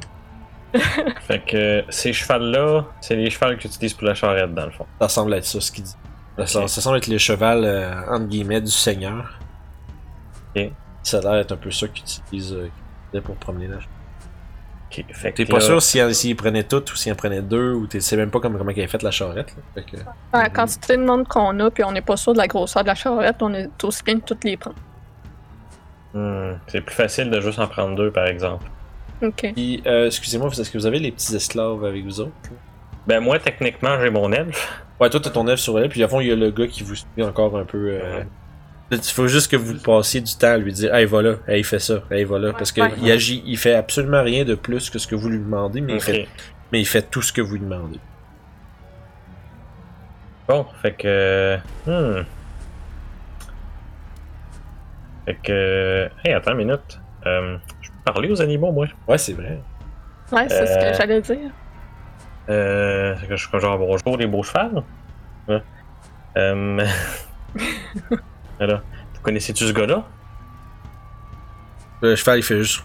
[1.28, 4.72] Fait que ces chevals-là, c'est les chevals que tu utilises pour la charrette, dans le
[4.72, 4.86] fond.
[5.02, 5.94] Ça semble être ça, ce qu'il dit.
[6.46, 9.38] Ça, semble être le cheval, euh, entre guillemets, du seigneur.
[11.04, 12.54] Ça a l'air d'être un peu ça qu'ils utilisent
[13.14, 13.78] euh, pour promener là.
[14.92, 15.04] Ok.
[15.14, 17.74] Fait que T'es pas là- sûr s'ils s'ils prenaient toutes ou s'ils en prenaient deux
[17.74, 19.56] ou tu sais même pas comme, comment ils avaient fait la charrette.
[19.56, 19.64] Là.
[19.74, 20.04] Fait que, Ouais,
[20.34, 22.88] La quantité de monde qu'on a, puis on n'est pas sûr de la grosseur de
[22.90, 24.76] la charrette, on est aussi bien de toutes les prendre.
[26.14, 28.66] Hmm, C'est plus facile de juste en prendre deux, par exemple.
[29.24, 29.54] Ok.
[29.56, 32.32] Puis, euh, excusez-moi, est-ce que vous avez les petits esclaves avec vous autres?
[33.08, 34.82] Ben, moi, techniquement, j'ai mon elfe.
[35.00, 36.68] Ouais, toi, t'as ton elfe sur elle, puis à fond, il y a le gars
[36.68, 37.90] qui vous suit encore un peu.
[37.94, 38.24] Euh...
[38.92, 41.64] Il faut juste que vous passiez du temps à lui dire Hey, va là, hey,
[41.64, 42.52] fais ça, hey, va là.
[42.54, 43.12] Parce qu'il Ouais.
[43.12, 46.02] agit, il fait absolument rien de plus que ce que vous lui demandez, mais, il,
[46.02, 46.28] fait,
[46.72, 48.00] mais il fait tout ce que vous lui demandez.
[50.48, 51.58] Bon, fait que.
[51.88, 52.24] Hmm.
[55.26, 56.10] Fait que.
[56.26, 57.00] Hey, attends une minute.
[57.26, 58.88] Euh, je peux parler aux animaux, moi?
[59.08, 59.60] Ouais, c'est vrai.
[60.32, 61.50] Ouais, c'est ce Euh, que j'allais dire.
[62.50, 63.16] Euh.
[63.30, 64.84] Je suis genre bonjour les beaux chevals.
[65.48, 65.62] Ouais.
[66.38, 66.86] Euh.
[68.60, 68.82] Alors,
[69.14, 70.04] vous connaissez-tu ce gars-là?
[72.02, 72.84] Le cheval, il fait juste.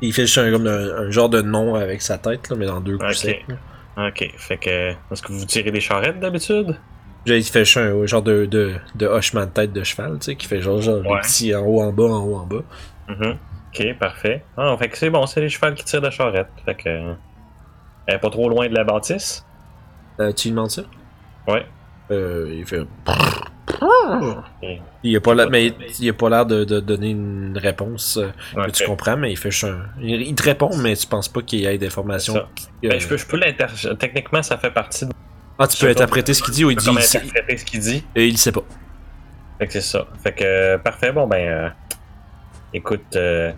[0.00, 2.66] Il fait juste un, comme un, un genre de nom avec sa tête, là, mais
[2.66, 3.16] dans deux coups Ok.
[3.16, 3.44] secs.
[3.48, 4.06] là.
[4.08, 4.90] Ok, fait que.
[4.90, 6.76] Est-ce que vous tirez des charrettes d'habitude?
[7.26, 10.26] J'ai- Il fait juste un genre de, de, de hochement de tête de cheval, tu
[10.26, 11.14] sais, qui fait genre, genre Ouais.
[11.16, 12.62] les petits en haut, en bas, en haut, en bas.
[13.08, 13.36] Mhm.
[13.74, 14.44] Ok, parfait.
[14.56, 16.48] Ah, fait que c'est bon, c'est les chevals qui tirent de charrette.
[16.64, 17.14] Fait que.
[18.08, 19.44] Euh, Elle est pas trop loin de la bâtisse?
[20.20, 20.82] Euh, tu lui demandes ça?
[21.46, 21.64] Ouais.
[22.10, 22.80] Euh, il fait.
[22.80, 22.86] Ok.
[25.04, 28.30] Il a pas l'air, mais il a pas l'air de, de donner une réponse euh,
[28.54, 28.72] que Ok.
[28.72, 29.80] tu comprends, mais il fait juste un.
[30.00, 32.34] Il, te répond, mais tu penses pas qu'il y ait d'informations.
[32.34, 32.40] Ça.
[32.84, 33.66] euh, Ben, je peux, je peux l'inter...
[33.98, 35.12] Techniquement, ça fait partie de.
[35.58, 36.88] Ah, tu peux je peux interpréter ce qu'il dit ou il dit.
[36.90, 37.22] Il, sait-
[37.56, 38.04] ce qu'il dit.
[38.14, 38.62] et il sait pas.
[39.58, 40.06] Fait que c'est ça.
[40.22, 41.12] Fait que, euh, parfait.
[41.12, 41.68] Bon, ben, euh,
[42.72, 43.52] écoute, euh,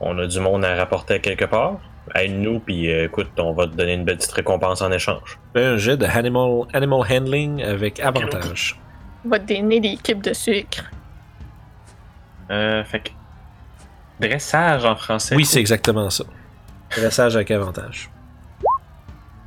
[0.00, 1.78] on a du monde à rapporter quelque part.
[2.14, 5.38] Aide-nous, puis euh, écoute, on va te donner une belle petite récompense en échange.
[5.54, 8.78] Fais un jet de animal, animal handling avec avantage.
[9.24, 10.84] On va te donner des cubes de sucre.
[12.50, 13.10] Euh, fait que.
[14.20, 15.36] Dressage en français.
[15.36, 16.24] Oui, c'est exactement ça.
[16.96, 18.10] Dressage avec avantage.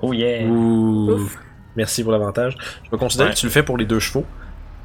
[0.01, 0.45] Oh yeah.
[0.47, 1.11] Ouh.
[1.13, 1.37] Ouf.
[1.75, 2.55] Merci pour l'avantage.
[2.85, 3.35] Je vais considérer Ouais.
[3.35, 4.25] que tu le fais pour les deux chevaux.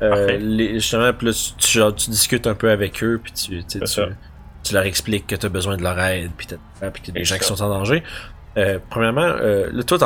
[0.02, 3.32] Euh, les, justement, puis là, tu, tu- genre, tu discutes un peu avec eux, puis
[3.32, 3.80] tu, tu,
[4.68, 7.16] tu, leur expliques que tu as besoin de leur aide, puis t'as- puis qu'il y
[7.18, 8.02] a des gens qui sont en danger.
[8.58, 9.98] Euh, premièrement, euh, là, toi,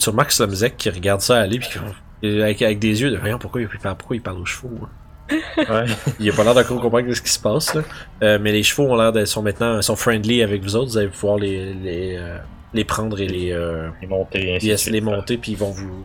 [0.00, 1.78] tu remarques Slumzek qui regarde ça aller, puis qui-
[2.26, 4.70] euh, avec, avec des yeux de voyons pourquoi il parle, pourquoi il parle aux chevaux.
[4.82, 4.88] hein?
[5.56, 5.84] Ouais.
[6.20, 7.82] Il a pas l'air d'accord comprendre ce qui se passe, là.
[8.22, 10.98] Euh, mais les chevaux ont l'air d'être sont maintenant sont friendly avec vous autres, vous
[10.98, 12.36] allez pouvoir les, les, euh,
[12.74, 14.92] les prendre et les, euh, Les monter, ainsi les, de suite.
[14.92, 16.04] les monter, puis ils vont vous,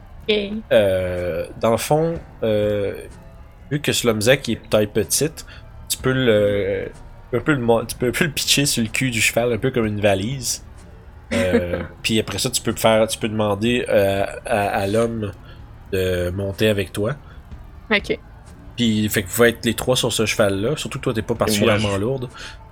[0.72, 2.94] euh, dans le fond, euh,
[3.72, 5.46] vu que Slumzek est taille petite,
[5.90, 6.88] tu peux le,
[7.34, 9.54] un peu le, mo- tu peux un peu le pitcher sur le cul du cheval,
[9.54, 10.64] un peu comme une valise.
[11.34, 15.34] Euh, puis après ça, tu peux faire, tu peux demander euh, à, à l'homme
[15.92, 17.16] de monter avec toi.
[17.90, 18.20] ok.
[18.76, 20.76] Puis fait que vous pouvez être les trois sur ce cheval-là.
[20.78, 22.30] Surtout que toi, t'es pas particulièrement je- lourde.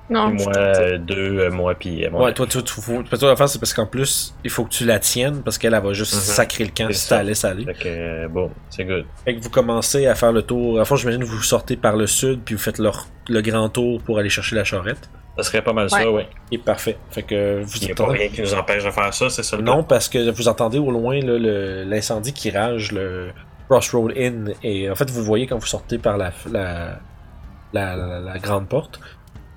[0.08, 2.26] Non, Moi, euh, deux, euh, moi, puis euh, moi.
[2.26, 4.86] Ouais, toi, toi, tu faut, toi, l'affaire, c'est parce qu'en plus, il faut que tu
[4.86, 6.20] la tiennes parce qu'elle elle va juste Mhm.
[6.20, 7.16] sacrer le camp C'est si ça.
[7.16, 7.66] tu la laisses aller.
[7.66, 9.06] Fait que, euh, bon, c'est good.
[9.24, 10.80] Fait que vous commencez à faire le tour.
[10.80, 12.92] À fond, j'imagine que vous sortez par le sud, puis vous faites le,
[13.30, 15.10] le grand tour pour aller chercher la charrette.
[15.38, 16.28] Ça serait pas mal ça, ouais.
[16.52, 16.98] Et parfait.
[17.10, 19.44] Fait que vous Il n'y a pas rien qui nous empêche de faire ça, c'est
[19.44, 23.32] ça le Non, parce que vous entendez au loin là, le- l'incendie qui rage le
[23.68, 24.54] Crossroad Inn.
[24.64, 27.00] Et en fait, vous voyez quand vous sortez par la, la,
[27.74, 29.00] la, la- la grande porte,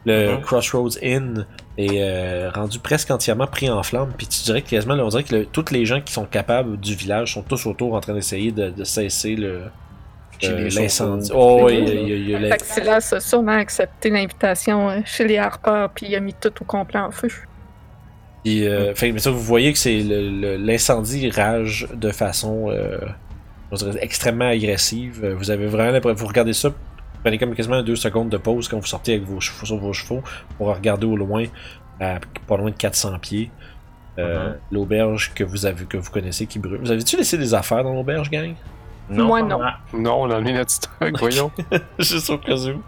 [0.07, 0.41] le Mhm.
[0.43, 1.47] Crossroads Inn
[1.77, 4.13] est euh, rendu presque entièrement pris en flammes.
[4.17, 6.25] Puis tu dirais que quasiment, là, on dirait que le- tous les gens qui sont
[6.25, 9.63] capables du village sont tous autour en train d'essayer de, de cesser le
[10.45, 11.33] euh, l'incendie.
[11.35, 12.39] Oh, oui, il y a- il y a-
[13.21, 17.11] sûrement accepté l'invitation euh, chez les Harper, puis il a mis tout au complet en
[17.11, 17.29] feu.
[18.45, 22.99] Puis, euh, mais ça, vous voyez que c'est le- le- l'incendie rage de façon euh,
[23.77, 25.27] dirais, extrêmement agressive.
[25.37, 26.71] Vous avez vraiment l'impression, vous regardez ça,
[27.29, 29.93] prenez comme quasiment deux secondes de pause quand vous sortez avec vos chevaux sur vos
[29.93, 30.23] chevaux
[30.57, 31.45] pour regarder au loin,
[32.01, 33.51] à pas loin de 400 pieds,
[34.19, 36.81] euh, l'auberge que vous avez que vous connaissez qui brûle.
[36.81, 38.55] Vous avez-tu laissé des affaires dans l'auberge, gang?
[39.11, 39.61] Moi, pas non.
[39.93, 41.51] Non, on a mis notre stock, voyons.
[41.99, 42.83] Juste au cas où.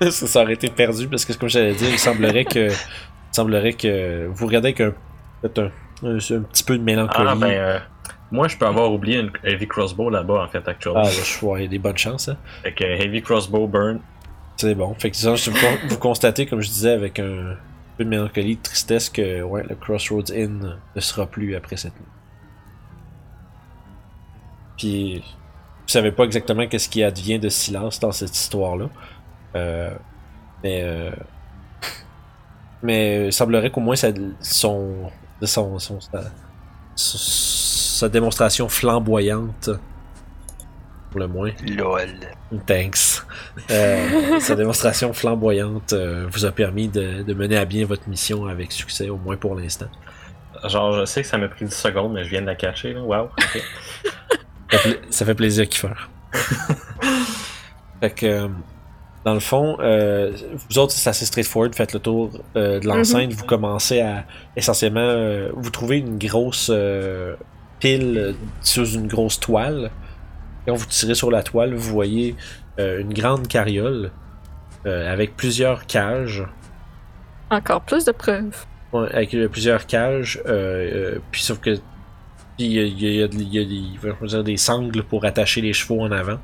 [0.10, 3.74] ça, ça aurait été perdu parce que, comme j'allais dire, il semblerait que, il semblerait
[3.74, 4.92] que vous regardez avec un,
[5.42, 5.70] peut-être
[6.02, 7.28] un, un, un petit peu de mélancolie.
[7.30, 7.78] Ah, ben, euh,
[8.30, 11.02] moi, je peux avoir oublié une Heavy Crossbow là-bas, en fait, actuellement.
[11.04, 12.28] Ah, là, je vois, il y a des bonnes chances.
[12.28, 12.36] Hein.
[12.62, 14.00] Fait que Heavy Crossbow burn.
[14.56, 14.94] C'est bon.
[14.94, 15.34] Fait que ça,
[15.88, 17.56] vous, constatez, comme je disais, avec un
[17.96, 21.94] peu de mélancolie, de tristesse, que ouais, le Crossroads Inn ne sera plus après cette
[21.94, 22.06] nuit.
[24.76, 28.88] Puis, vous savez pas exactement qu'est-ce qui advient de silence dans cette histoire-là.
[29.56, 29.90] Euh,
[30.62, 31.10] mais, euh,
[32.82, 34.08] mais il semblerait qu'au moins ça,
[34.40, 35.10] son,
[35.42, 35.98] son, son-
[38.00, 39.68] sa démonstration flamboyante,
[41.10, 42.08] pour le moins, LOL.
[42.66, 43.22] Thanks.
[43.70, 48.46] Euh, sa démonstration flamboyante euh, vous a permis de, de mener à bien votre mission
[48.46, 49.88] avec succès, au moins pour l'instant.
[50.66, 52.94] Genre, je sais que ça m'a pris 10 secondes, mais je viens de la cacher,
[52.94, 53.02] là.
[53.02, 53.28] Wow.
[53.38, 55.88] Ça fait, pla- ça fait plaisir Kiefer.
[58.00, 58.48] fait que, euh,
[59.24, 60.32] dans le fond, euh,
[60.70, 61.74] vous autres, c'est assez straightforward.
[61.74, 63.32] Faites le tour euh, de l'enceinte.
[63.32, 64.24] Vous commencez à
[64.56, 67.36] essentiellement, euh, vous trouvez une grosse euh,
[67.80, 69.90] pile euh, sous une grosse toile.
[70.66, 72.36] Quand vous tirez sur la toile, vous voyez
[72.78, 74.12] euh, une grande carriole
[74.86, 76.44] euh, avec plusieurs cages.
[77.50, 78.64] Encore plus de preuves.
[78.92, 80.40] Ouais, avec plusieurs cages,
[81.30, 81.78] puis sauf que
[82.58, 85.02] il y a, il y a- il y a- il y a des, dire, sangles
[85.04, 86.38] pour attacher les chevaux en avant.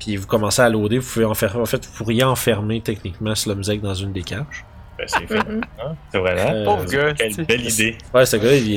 [0.00, 3.34] Puis vous commencez à loader, vous pouvez en faire, en fait, vous pourriez enfermer techniquement
[3.34, 4.64] Slumzek dans une des cages.
[4.98, 5.38] Ben, c'est fait.
[5.38, 5.94] Hein?
[6.12, 6.52] C'est vrai, là.
[6.54, 7.14] Euh, Pauvre gars.
[7.14, 7.96] Quelle belle idée.
[8.14, 8.68] Ouais, ce gars, il,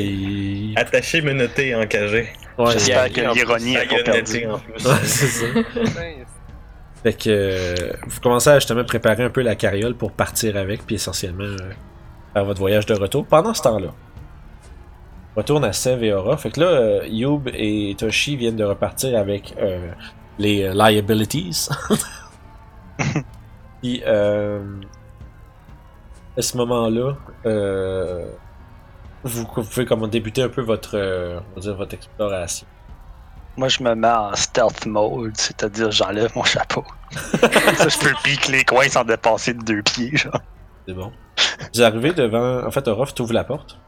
[0.71, 2.29] il- Attaché, menotté, encagé.
[2.57, 4.45] ouais, J'espère que l'ironie est pas perdue.
[4.47, 4.85] en plus.
[4.85, 5.45] Ouais, c'est ça.
[7.03, 7.75] Fait que euh,
[8.07, 11.57] vous commencez à justement préparer un peu la carriole pour partir avec, puis essentiellement euh,
[12.33, 13.27] faire votre voyage de retour.
[13.27, 13.89] Pendant ce temps-là,
[15.35, 16.35] retourne à Sev et Aura.
[16.37, 19.87] Fait que là, euh, Youb et Toshi viennent de repartir avec euh,
[20.39, 21.67] les euh, liabilities.
[23.83, 24.63] Puis, euh,
[26.37, 27.13] à ce moment-là,
[27.45, 28.25] euh,
[29.23, 32.67] vous, vous pouvez comme débuter un peu votre, euh, on va dire, votre exploration.
[33.57, 36.83] Moi, je me mets en stealth mode, c'est-à-dire j'enlève mon chapeau.
[37.11, 40.41] ça, je peux piquer les coins sans dépasser de deux pieds, genre.
[40.87, 41.11] C'est bon.
[41.73, 42.65] Vous arrivez devant.
[42.65, 43.79] En fait, Orof t'ouvre la porte.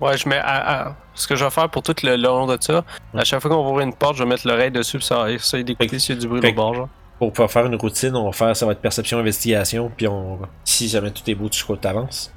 [0.00, 0.38] Ouais, je mets.
[0.38, 3.40] à- à- ce que je vais faire pour tout le long de ça, à chaque
[3.40, 5.64] fois qu'on va ouvrir une porte, je vais mettre l'oreille dessus, puis ça va essayer
[5.64, 6.88] d'écouter s'il y a du bruit au bord, genre.
[7.18, 10.38] Pour pouvoir faire une routine, on va faire ça va être perception investigation, puis on
[10.64, 12.32] si jamais tout est beau, tu t'avances.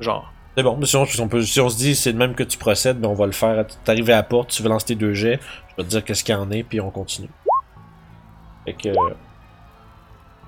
[0.00, 0.32] Genre.
[0.54, 2.58] C'est bon, mais si on, peut, si on se dit c'est de même que tu
[2.58, 3.64] procèdes, ben on va le faire.
[3.84, 5.40] T'arrives à la porte, tu veux lancer tes deux jets,
[5.70, 7.30] je vais te dire qu'est-ce qu'il y en est, puis on continue.
[8.66, 8.90] Fait que.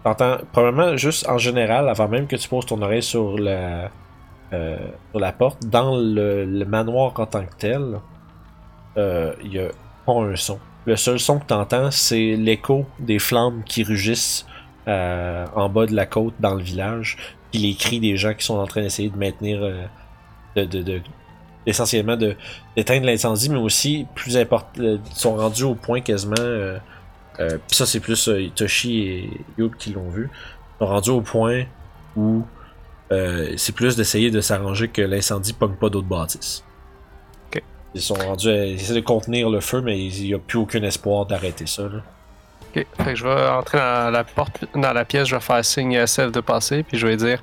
[0.03, 3.91] T'entends, probablement, juste en général, avant même que tu poses ton oreille sur la,
[4.53, 4.77] euh,
[5.11, 7.99] sur la porte, dans le, le manoir en tant que tel,
[8.99, 9.69] euh, il y a
[10.05, 10.59] pas un son.
[10.87, 14.47] Le seul son que t'entends, c'est l'écho des flammes qui rugissent
[14.87, 17.17] euh, en bas de la côte dans le village,
[17.51, 20.99] puis les cris des gens qui sont en train d'essayer de maintenir, euh,
[21.65, 22.37] essentiellement de
[22.77, 26.35] d'éteindre l'incendie, mais aussi plus important, euh, sont rendus au point quasiment.
[27.67, 30.31] Ça, c'est plus Toshi et Youb qui l'ont vu.
[30.79, 31.65] Sont rendus au point
[32.15, 32.45] où
[33.57, 36.65] c'est plus d'essayer de s'arranger que l'incendie pogne pas d'autres bâtisses.
[37.95, 40.59] Ils sont rendus à, ils essaient de contenir le feu, mais il n'y a plus
[40.59, 41.83] aucun espoir d'arrêter ça.
[41.85, 42.01] Là.
[42.69, 42.87] Ok.
[42.97, 45.97] Fait que je vais entrer dans la porte, dans la pièce, je vais faire signe
[45.97, 47.41] à celle de passer, puis je vais dire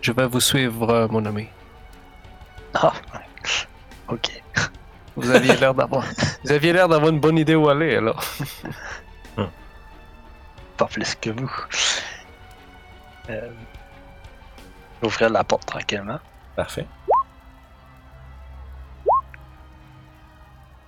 [0.00, 1.48] Je vais vous suivre, euh, mon ami.
[2.74, 2.92] Ah,
[4.08, 4.42] ok.
[5.16, 6.04] Vous aviez l'air d'avoir.
[6.44, 8.22] Vous aviez l'air d'avoir une bonne idée où aller, alors.
[10.76, 11.50] Pas plus que vous.
[13.28, 13.50] Euh,
[15.02, 16.18] J'ouvrirai la porte tranquillement.
[16.56, 16.86] Parfait.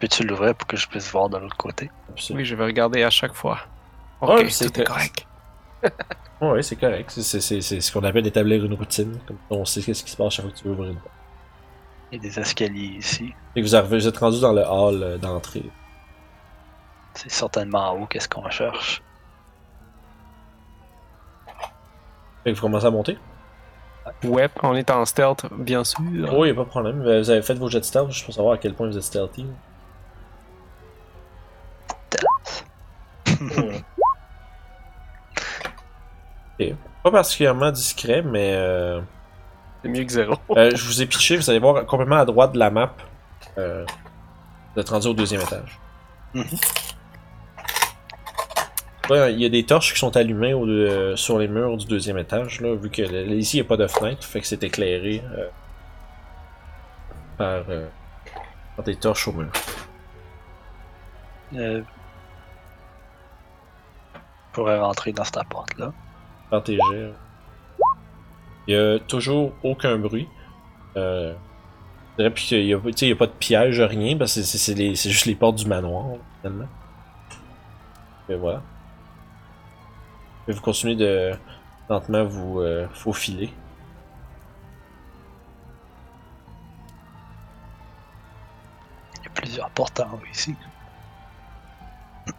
[0.03, 1.89] Peux-tu l'ouvrir pour que je puisse voir de l'autre côté?
[2.11, 2.41] Absolument.
[2.41, 3.61] Oui, je vais regarder à chaque fois.
[4.21, 5.27] Ok, Ouais, tout c'est correct.
[6.41, 7.09] Ouais, c'est correct.
[7.11, 9.17] C'est- ce qu'on appelle d'établir une routine.
[9.29, 10.97] Comme ça, on sait ce qui se passe chaque fois que tu veux ouvrir une
[10.97, 11.15] porte.
[12.11, 13.33] Il y a des escaliers ici.
[13.55, 15.63] Et que vous, arrivez, vous êtes rendu dans le hall euh, d'entrée.
[17.15, 19.01] C'est certainement en haut qu'est-ce qu'on cherche.
[22.43, 23.19] Fait que vous commencez à monter?
[24.25, 26.01] Ouais, on est en stealth, bien sûr.
[26.37, 27.03] Oui, y a pas de problème.
[27.03, 29.05] Vous avez fait vos jets de stealth juste pour savoir à quel point vous êtes
[29.05, 29.47] stealthy.
[37.03, 39.01] Pas particulièrement discret, mais euh,
[39.83, 40.35] C'est mieux que zéro.
[40.57, 42.95] euh, je vous ai pitché, vous allez voir complètement à droite de la map.
[43.59, 43.85] Euh,
[44.75, 45.81] vous êtes rendu au deuxième étage.
[46.35, 46.45] Mhm.
[49.11, 51.87] Ouais, il y a des torches qui sont allumées au- euh, sur les murs du
[51.87, 54.47] deuxième étage, là, vu que le- ici il n'y a pas de fenêtre, fait que
[54.47, 55.23] c'est éclairé
[57.37, 57.65] par,
[58.77, 59.51] par des torches au mur.
[64.53, 65.95] Je pourrais rentrer dans cette porte-là.
[66.67, 67.15] Jets.
[68.67, 70.29] Il y a toujours aucun bruit.
[70.95, 71.33] Euh,
[72.13, 75.35] je dirais puis qu'il y a, pas de piège, rien, parce que c'est juste les
[75.35, 76.05] portes du manoir,
[76.43, 76.69] finalement.
[78.29, 78.61] Et voilà.
[80.47, 81.33] Et vous continuez de
[81.89, 83.51] lentement vous euh, faufiler.
[89.17, 90.55] Il y a plusieurs portes en haut ici.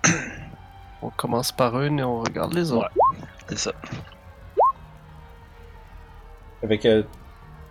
[1.03, 2.89] On commence par une et on regarde les autres.
[3.49, 3.73] C'est ça.
[6.63, 7.03] Avec euh,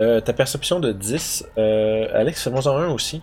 [0.03, 3.23] euh, ta perception de 10, euh, Alex, fais-moi en un aussi.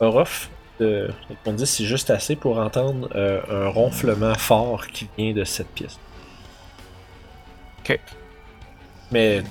[0.00, 0.50] Orof,
[0.80, 5.68] mon 10, c'est juste assez pour entendre euh, un ronflement fort qui vient de cette
[5.68, 5.98] pièce.
[7.80, 8.00] Ok.
[9.12, 9.42] Mais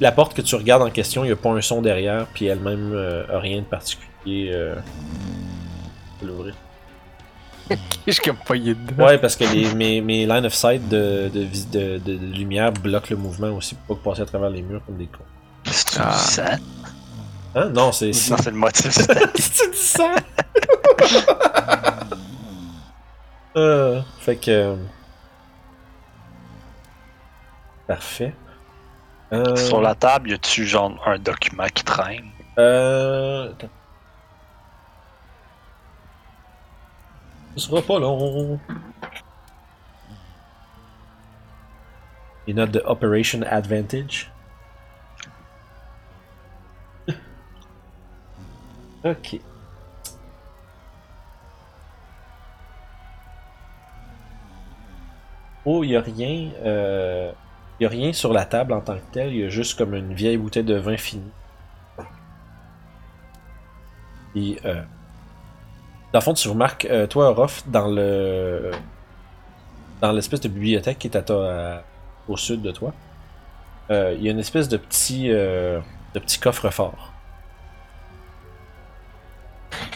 [0.00, 2.46] la porte que tu regardes en question, il n'y a pas un son derrière, puis
[2.46, 4.50] elle-même euh, a rien de particulier.
[4.52, 4.74] Euh,
[6.20, 6.54] à l'ouvrir.
[8.06, 9.06] Je suis comme dedans.
[9.06, 12.26] Ouais, parce que les, mes, mes line of sight de, de, vis- de, de- de
[12.26, 15.24] lumière bloquent le mouvement aussi pour pas passer à travers les murs comme des cons.
[15.64, 16.10] C'est Ah.
[16.12, 16.42] du sang?
[17.54, 17.68] Hein?
[17.70, 18.06] Non, c'est.
[18.08, 18.90] Non, c'est le motif.
[19.36, 20.10] c'est du sang!
[23.56, 24.50] Euh, fait que.
[24.50, 24.76] euh,
[27.86, 28.32] Parfait.
[29.34, 32.30] Euh, Sur la table, y a-tu genre un document qui traîne?
[32.56, 33.52] Euh.
[37.56, 38.60] Ce sera pas long.
[42.46, 44.30] Une note de Operation Advantage.
[49.04, 49.40] ok.
[55.64, 56.50] Oh, il a rien.
[56.62, 57.32] Euh...
[57.84, 59.76] Il y a rien sur la table en tant que tel, il y a juste
[59.76, 61.30] comme une vieille bouteille de vin fini.
[64.32, 64.82] Puis, euh,
[66.10, 68.70] dans le fond, tu remarques, euh, toi, Orof, dans le.
[70.00, 71.34] Dans l'espèce de bibliothèque qui est à ta-
[71.76, 71.82] à-
[72.26, 72.94] au sud de toi,
[73.90, 75.30] euh, il y a une espèce de petit.
[75.30, 75.78] euh,
[76.14, 77.12] de petit coffre-fort.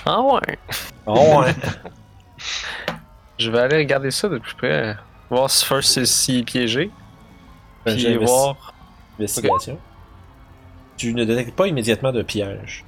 [0.04, 0.58] Ah ouais.
[1.06, 1.54] Oh, ouais.
[3.38, 4.94] Je vais aller regarder ça de plus près.
[5.30, 6.90] Voir si first c'est si piégé.
[7.92, 8.74] Puis j'ai investi- voir.
[9.18, 9.78] Investigation.
[10.96, 12.84] Tu ne détectes pas immédiatement de piège.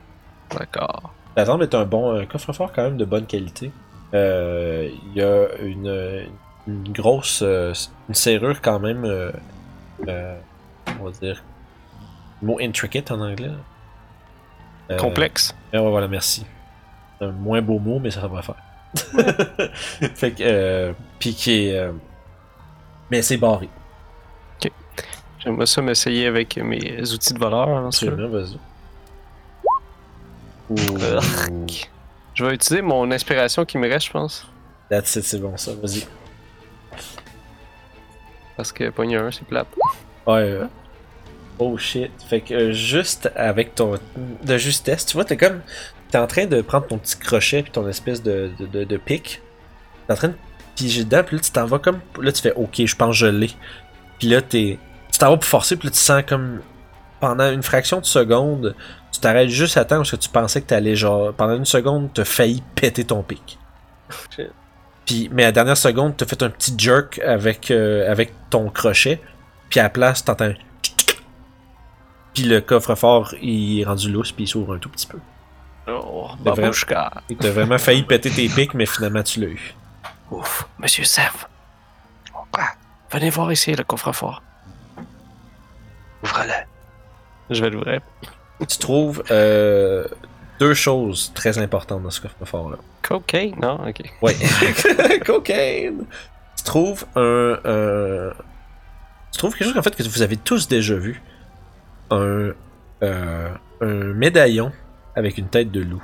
[0.57, 1.13] D'accord.
[1.37, 3.71] Ça semble être un bon un coffre-fort quand même de bonne qualité.
[4.15, 6.27] Euh, Il y a une,
[6.67, 7.73] une grosse euh,
[8.09, 9.31] une serrure quand même euh,
[10.09, 10.37] euh,
[11.01, 11.43] on va dire
[12.43, 13.51] le mot intricate en anglais.
[14.91, 15.55] Euh, Complexe.
[15.73, 16.45] ah ouais, voilà, merci.
[17.21, 18.57] Un moins beau mot, mais ça va faire.
[20.17, 21.93] fait que euh, puis qui est euh,
[23.11, 23.69] mais c'est barré.
[25.43, 27.67] J'aimerais ça m'essayer avec mes outils de voleur.
[27.67, 28.25] dans ce cas-là.
[28.25, 28.59] Absolument, vas-y.
[32.35, 34.47] Je vais utiliser mon inspiration qui me reste, je pense.
[34.89, 36.05] That's it, c'est bon ça, vas-y.
[38.57, 39.67] Parce que pogner un, c'est plate.
[40.27, 40.35] Ouais.
[40.43, 40.67] euh,
[41.59, 42.11] Oh shit.
[42.29, 43.99] Fait que euh, juste avec ton.
[44.45, 45.61] de justesse, tu vois, t'es comme.
[46.11, 48.97] T'es en train de prendre ton petit crochet puis ton espèce de, de, de, de
[48.97, 49.41] pic.
[50.07, 50.35] T'es en train de
[50.75, 52.01] piger dedans, puis là tu t'en vas comme.
[52.21, 53.51] Là tu fais ok, je pense que je l'ai.
[54.19, 54.79] Puis là t'es.
[55.21, 56.61] T'en vas pour forcer, puis là tu sens comme.
[57.21, 58.75] Pendant une fraction de seconde,
[59.13, 61.35] tu t'arrêtes juste à temps parce que tu pensais que t'allais genre.
[61.35, 63.59] Pendant une seconde, t'as failli péter ton pic.
[64.35, 64.51] Shit.
[65.05, 68.71] Puis, mais à la dernière seconde, t'as fait un petit jerk avec, euh, avec ton
[68.71, 69.21] crochet.
[69.69, 70.53] Puis à la place, t'entends
[72.35, 75.19] puis le coffre-fort, il est rendu lousse, puis il s'ouvre un tout petit peu.
[75.89, 79.75] Oh, T'as vraiment failli péter tes pics, mais finalement tu l'as eu.
[80.31, 80.69] Ouf.
[80.79, 81.47] Monsieur Sev.
[83.11, 84.41] Venez voir ici le coffre-fort.
[86.23, 87.55] Ouvre-le.
[87.55, 88.01] Je vais l'ouvrir.
[88.69, 90.07] Tu trouves euh,
[90.59, 92.77] deux choses très importantes dans ce coffre-fort-là.
[93.03, 93.55] Cocaine?
[93.61, 93.81] Non?
[93.89, 94.03] Ok.
[94.23, 94.37] Ouais.
[95.25, 96.05] Cocaine!
[96.57, 98.33] Tu trouves un, euh,
[99.33, 101.23] Tu trouves quelque chose en fait que vous avez tous déjà vu.
[102.11, 102.51] Un,
[103.03, 103.49] euh,
[103.81, 104.73] un médaillon
[105.17, 106.03] avec une tête de loup.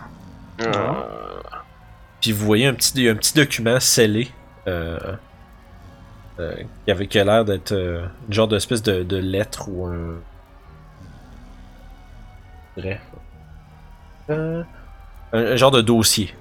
[2.20, 4.30] Puis vous voyez un petit, un petit document scellé
[4.66, 4.98] euh,
[6.36, 10.16] qui avait qui a l'air d'être euh, une genre d'espèce de, de lettre ou un.
[12.76, 13.00] Bref.
[14.30, 14.62] Euh,
[15.32, 16.34] un, un genre de dossier.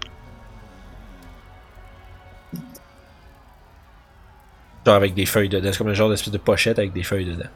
[4.86, 5.70] Genre avec des feuilles dedans.
[5.72, 7.50] C'est comme un genre d'espèce de pochette avec des feuilles dedans.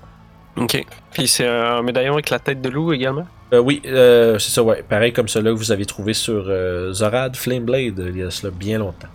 [0.55, 0.83] Ok.
[1.11, 3.27] Puis c'est un médaillon avec la tête de loup également?
[3.53, 4.83] Euh, oui, euh, c'est ça, ouais.
[4.83, 8.51] Pareil comme celui que vous avez trouvé sur euh, Zorad Flameblade il y a cela
[8.51, 9.07] bien longtemps.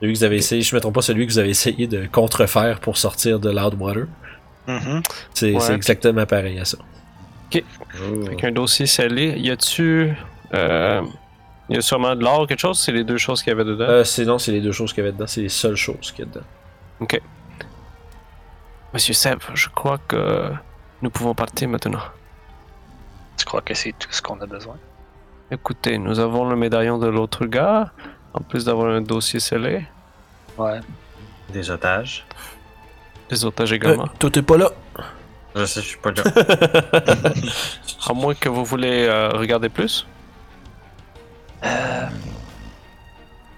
[0.00, 1.86] Celui que vous avez essayé, je ne me trompe pas, celui que vous avez essayé
[1.86, 4.06] de contrefaire pour sortir de Loudwater.
[4.66, 5.02] Mhm.
[5.34, 5.72] C'est Ouais.
[5.74, 6.78] exactement pareil à ça.
[7.46, 7.64] Ok.
[8.00, 8.26] Oh.
[8.26, 9.34] Avec un dossier scellé.
[9.38, 10.12] Y a-tu.
[10.54, 11.02] Euh,
[11.70, 12.78] y a sûrement de l'or, quelque chose?
[12.78, 13.86] C'est les deux choses qu'il y avait dedans?
[13.88, 16.12] Euh, c'est non, c'est les deux choses qu'il y avait dedans, c'est les seules choses
[16.12, 16.46] qu'il y a dedans.
[18.94, 20.50] Monsieur Seb, je crois que
[21.02, 22.00] nous pouvons partir maintenant.
[23.36, 24.76] Tu crois que c'est tout ce qu'on a besoin?
[25.50, 27.92] Écoutez, nous avons le médaillon de l'autre gars,
[28.34, 29.86] en plus d'avoir un dossier scellé.
[30.56, 30.80] Ouais.
[31.50, 32.26] Des otages.
[33.30, 34.04] Les otages également.
[34.04, 34.70] Euh, toi, t'es pas là.
[35.54, 36.22] Je sais, je suis pas là.
[38.06, 40.06] À moins que vous voulez euh, regarder plus.
[41.64, 42.06] Euh...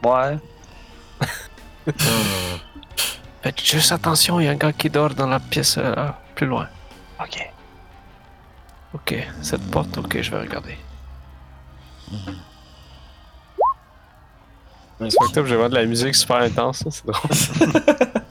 [0.02, 0.38] Ouais.
[3.42, 6.46] Faites juste attention, il y a un gars qui dort dans la pièce euh, plus
[6.46, 6.68] loin.
[7.20, 7.50] Ok.
[8.92, 10.76] Ok, cette porte, ok, je vais regarder.
[12.10, 12.49] C'est
[15.08, 17.82] pas que j'ai vraiment de la musique super intense, ça, c'est drôle.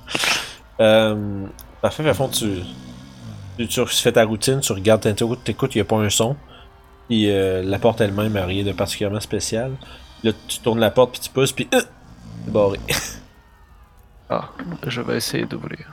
[0.82, 1.46] Euh,
[1.82, 2.62] parfait, à fond, tu,
[3.58, 6.38] tu, tu fais ta routine, tu regardes, t'écoutes, t'écoutes, il n'y a pas un son.
[7.10, 9.74] Puis euh, la porte elle-même n'a rien de particulièrement spécial.
[10.24, 11.82] Là, tu tournes la porte, puis tu pousses, puis euh,
[12.46, 12.80] c'est barré.
[14.30, 14.50] Ah,
[14.86, 15.88] je vais essayer d'ouvrir.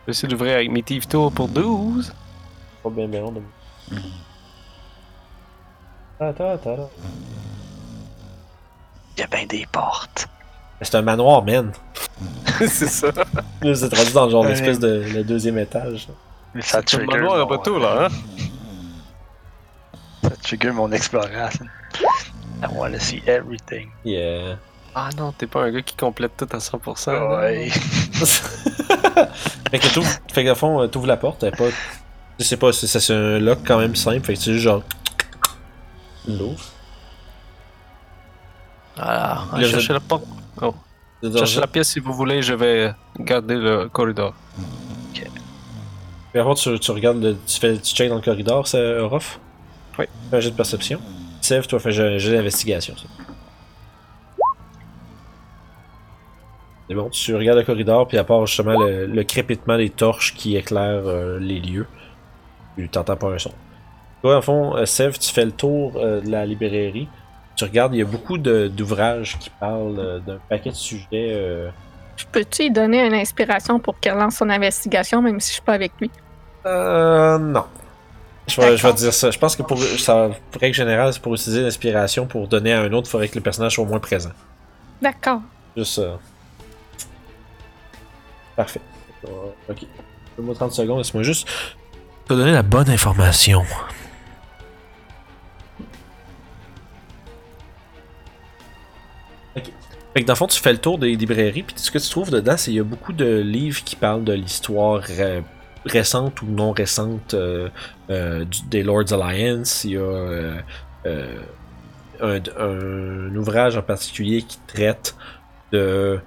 [0.00, 2.12] Je vais essayer d'ouvrir avec mes Thief Tools pour 12.
[2.82, 3.32] Pas bien, bien long
[9.16, 10.28] Il y a bien des portes.
[10.80, 11.72] C'est un manoir, man.
[12.58, 13.08] c'est ça.
[13.62, 16.08] Là, êtes rendu dans le genre d'espèce de le deuxième étage.
[16.54, 17.20] Mais ça C'est le trigger.
[17.22, 18.08] manoir mon- après tout, là, hein?
[20.22, 21.66] Ça trigger mon exploration.
[22.62, 23.88] I wanna see everything.
[24.04, 24.56] Yeah.
[24.94, 27.12] Ah non, t'es pas un gars qui complète tout à 100%.
[27.12, 27.38] là.
[27.40, 27.68] Ouais.
[29.70, 31.64] fait que t'ouvres, fait que fond, euh, t'ouvres la porte, elle est pas.
[32.38, 34.64] Je sais pas, c'est c'est- c'est un lock quand même simple, fait que c'est juste
[34.64, 34.82] genre.
[36.28, 36.64] L'ouvres.
[38.96, 40.24] Voilà, Le- cherchez la porte.
[41.36, 44.34] Cherchez la pièce si vous voulez, je vais garder le corridor.
[45.12, 49.38] Puis avant, tu, tu regardes, le, tu fais tu check dans le corridor, c'est Orof?
[49.98, 50.06] Oui.
[50.30, 50.98] Fais un jet de perception.
[51.42, 52.94] Sève, toi, fais un jet d'investigation.
[56.88, 60.34] C'est bon, tu regardes le corridor, puis à part justement le, le crépitement des torches
[60.34, 61.86] qui éclairent euh, les lieux,
[62.76, 63.52] tu t'entends pas un son.
[64.22, 67.08] Toi, en fond, euh, Sève, tu fais le tour euh, de la librairie.
[67.56, 71.70] Tu regardes, il y a beaucoup d'ouvrages qui parlent euh, d'un paquet de sujets.
[72.16, 75.62] Je peux-tu lui donner une inspiration pour qu'elle lance son investigation, même si je suis
[75.62, 76.10] pas avec lui?
[76.66, 77.64] Euh, non.
[78.46, 79.30] Je vais, je vais dire ça.
[79.30, 82.92] Je pense que pour, ça, règle générale, c'est pour utiliser l'inspiration pour donner à un
[82.92, 84.30] autre, il faudrait que le personnage soit au moins présent.
[85.00, 85.40] D'accord.
[85.76, 86.18] Juste ça.
[88.56, 88.80] Parfait.
[89.68, 89.86] Ok.
[90.36, 91.48] Donne-moi 30 secondes, laisse-moi juste
[92.26, 93.64] te donner la bonne information.
[100.14, 102.08] Fait que dans le fond, tu fais le tour des librairies, puis ce que tu
[102.10, 105.02] trouves dedans, c'est qu'il y a beaucoup de livres qui parlent de l'histoire
[105.84, 107.68] récente ou non récente euh,
[108.10, 109.84] euh, des Lords Alliance.
[109.84, 110.60] Il y a euh,
[111.06, 115.16] euh, un, ouvrage en particulier qui traite
[115.72, 116.20] de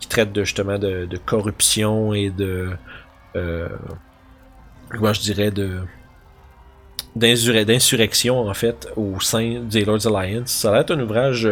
[0.00, 2.70] qui traite de justement de, corruption et de
[3.34, 5.80] comment je dirais de
[7.16, 10.50] d'insur- d'insurrection en fait au sein des Lords Alliance.
[10.50, 11.48] Ça a l'air d'être un ouvrage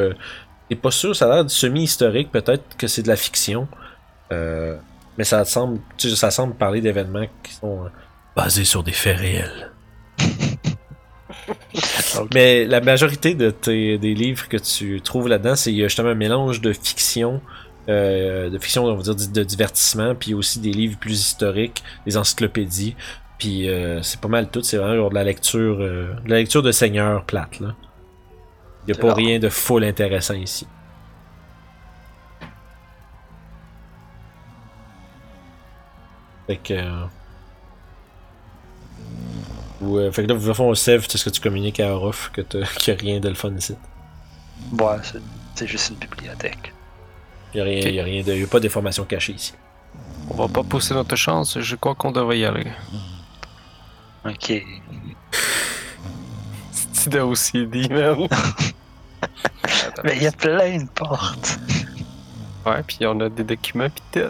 [0.70, 3.68] et pas sûr, ça a l'air semi-historique, peut-être que c'est de la fiction.
[4.32, 4.76] Euh,
[5.16, 7.88] mais ça semble ça parler d'événements qui sont euh,
[8.34, 9.70] basés sur des faits réels.
[12.34, 16.60] Mais la majorité de tes, des livres que tu trouves là-dedans, c'est justement un mélange
[16.60, 17.40] de fiction,
[17.88, 22.16] euh, de fiction, on va dire de divertissement, puis aussi des livres plus historiques, des
[22.16, 22.96] encyclopédies.
[23.38, 23.68] Puis
[24.02, 27.24] c'est pas mal tout, c'est vraiment genre de la lecture, de la lecture de seigneur
[27.24, 27.74] plate là.
[28.86, 29.16] Il y a pas rare.
[29.16, 30.66] rien de full intéressant ici.
[36.46, 36.74] Fait que.
[36.74, 37.04] euh,
[39.82, 42.30] ou, euh, fait que là, vous fond, Sev, c'est ce que tu communiques à Orof,
[42.32, 43.74] que t'as- qu'il n'y a rien de le fun ici.
[44.72, 44.96] Ouais,
[45.54, 46.72] c'est- juste une bibliothèque.
[47.52, 47.92] Il n'y a, rien- Ok.
[47.92, 49.52] y a, rien de, y a pas d'informations cachées ici.
[50.30, 52.66] On va pas pousser notre chance, je crois qu'on devrait y aller.
[54.24, 54.64] Ok.
[57.06, 58.28] De aussi dit, man.
[60.04, 61.58] Mais il y a plein de portes.
[62.64, 64.20] Ouais, puis on a des documents pis tout.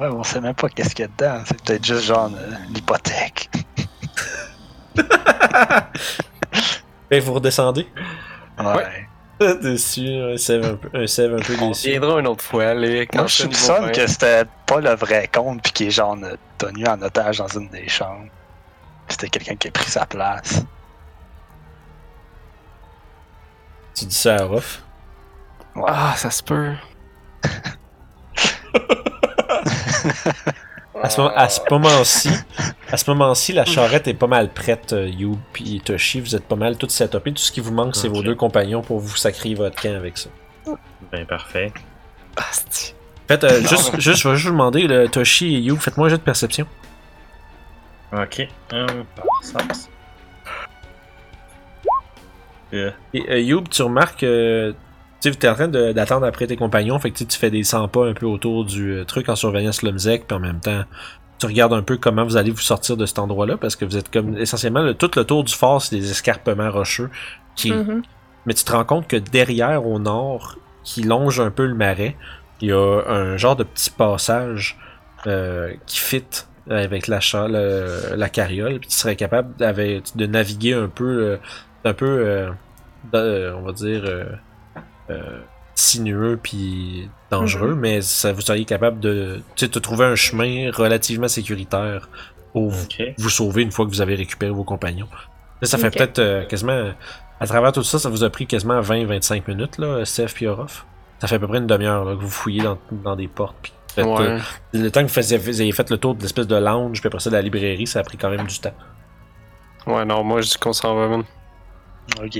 [0.00, 1.42] Ouais, on sait même pas qu'est-ce qu'il y a dedans.
[1.46, 3.50] C'est peut-être juste genre euh, l'hypothèque.
[4.96, 5.02] Fait
[7.10, 7.86] que vous redescendez.
[8.58, 9.06] Ouais.
[9.62, 11.90] Dessus, un Sev un peu, un un peu On déçu.
[11.90, 15.72] viendra une autre fois, les Moi, je soupçonne que c'était pas le vrai compte puis
[15.72, 18.28] qu'il est genre euh, tenu en otage dans une des chambres.
[19.08, 20.62] C'était quelqu'un qui a pris sa place.
[23.94, 24.46] Tu dis ça à.
[24.46, 24.60] Ouais.
[25.86, 26.72] Ah, ça se peut.
[31.02, 32.30] À ce, moment- à ce moment-ci,
[32.90, 36.20] à ce moment-ci, la charrette est pas mal prête, euh, You puis Toshi.
[36.20, 37.32] Vous êtes pas mal tout setupé.
[37.32, 40.16] Tout ce qui vous manque, c'est vos deux compagnons pour vous sacrer votre camp avec
[40.18, 40.30] ça.
[41.10, 41.72] Ben parfait.
[42.36, 42.94] Asti.
[43.28, 46.10] Faites, euh, juste, juste, je vais juste vous demander, le Toshi et You, faites-moi un
[46.10, 46.66] jeu de perception.
[48.12, 48.46] Ok.
[48.72, 49.04] Hum.
[52.72, 54.74] Euh, Et euh, Youb, tu remarques que
[55.20, 58.06] tu es en train d'attendre après tes compagnons, fait que tu fais des 100 pas
[58.06, 60.82] un peu autour du euh, truc en surveillant Slumzek, puis en même temps,
[61.38, 63.96] tu regardes un peu comment vous allez vous sortir de cet endroit-là, parce que vous
[63.96, 67.10] êtes comme essentiellement le- tout le tour du fort, c'est des escarpements rocheux.
[67.56, 67.72] Qui...
[67.72, 68.02] Mhm.
[68.46, 72.16] Mais tu te rends compte que derrière, au nord, qui longe un peu le marais,
[72.60, 74.78] il y a un genre de petit passage
[75.26, 76.24] euh, qui fit
[76.70, 77.18] avec la,
[77.48, 81.38] le- la carriole, puis tu serais capable de naviguer un peu,
[81.84, 82.50] un peu, euh,
[83.14, 84.24] euh, on va dire, euh,
[85.10, 85.40] euh,
[85.74, 90.70] sinueux puis dangereux, mais ça, vous seriez capable de, tu sais, de trouver un chemin
[90.70, 92.08] relativement sécuritaire
[92.52, 95.08] pour vous sauver une fois que vous avez récupéré vos compagnons.
[95.60, 96.90] Là, ça fait peut-être euh, quasiment.
[97.40, 100.86] À travers tout ça, ça vous a pris quasiment 20-25 minutes, là, Steph et Orof.
[101.20, 103.56] Ça fait à peu près une demi-heure là, que vous fouillez dans, dans des portes.
[103.62, 104.38] Puis faites, euh,
[104.72, 107.06] le temps que vous, faisiez, vous ayez fait le tour de l'espèce de lounge, puis
[107.06, 108.74] après ça de la librairie, ça a pris quand même du temps.
[109.86, 111.24] Ouais, non, moi je dis qu'on s'en va, man.
[112.22, 112.38] Ok.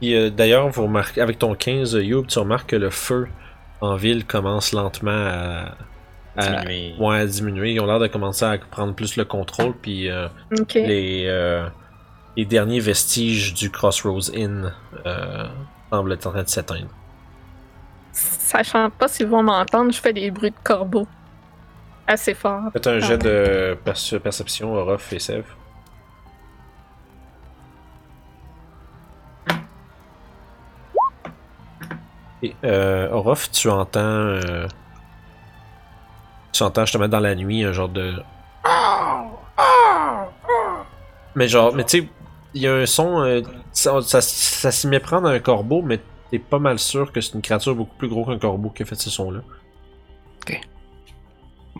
[0.00, 3.28] Puis euh, d'ailleurs, vous remarquez, avec ton 15, euh, Youb, tu remarques que le feu
[3.80, 5.74] en ville commence lentement à,
[6.36, 6.94] à- Diminuer.
[6.98, 7.72] ouais, à diminuer.
[7.72, 10.28] Ils ont l'air de commencer à prendre plus le contrôle, puis euh,
[10.74, 11.68] les, euh,
[12.36, 14.72] les derniers vestiges du Crossroads Inn
[15.04, 15.46] euh,
[15.90, 16.88] semblent être en train de s'éteindre.
[18.12, 21.06] Sachant pas s'ils vont m'entendre, je fais des bruits de corbeau
[22.08, 22.62] assez fort.
[22.72, 23.16] Faites un jet ah.
[23.18, 25.44] de perce perception, Orof et Sev.
[32.42, 34.00] Et, euh, Orof, tu entends.
[34.00, 34.66] Euh,
[36.52, 38.14] tu entends justement dans la nuit un genre de.
[41.34, 42.08] Mais genre, mais tu sais,
[42.54, 43.20] il y a un son.
[43.20, 47.34] Euh, ça, ça, ça s'y méprend d'un corbeau, mais t'es pas mal sûr que c'est
[47.34, 49.40] une créature beaucoup plus gros qu'un corbeau qui a fait ce son-là.
[50.42, 50.60] Ok.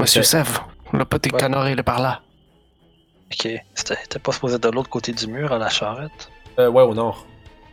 [0.00, 0.22] Monsieur.
[0.22, 0.58] Sev,
[0.92, 1.38] le petit Ouais.
[1.40, 2.22] canard, il est par là.
[3.32, 3.48] Ok.
[3.74, 6.30] C'était t'es pas supposé de l'autre côté du mur à la charrette?
[6.58, 7.26] Euh, ouais, au nord.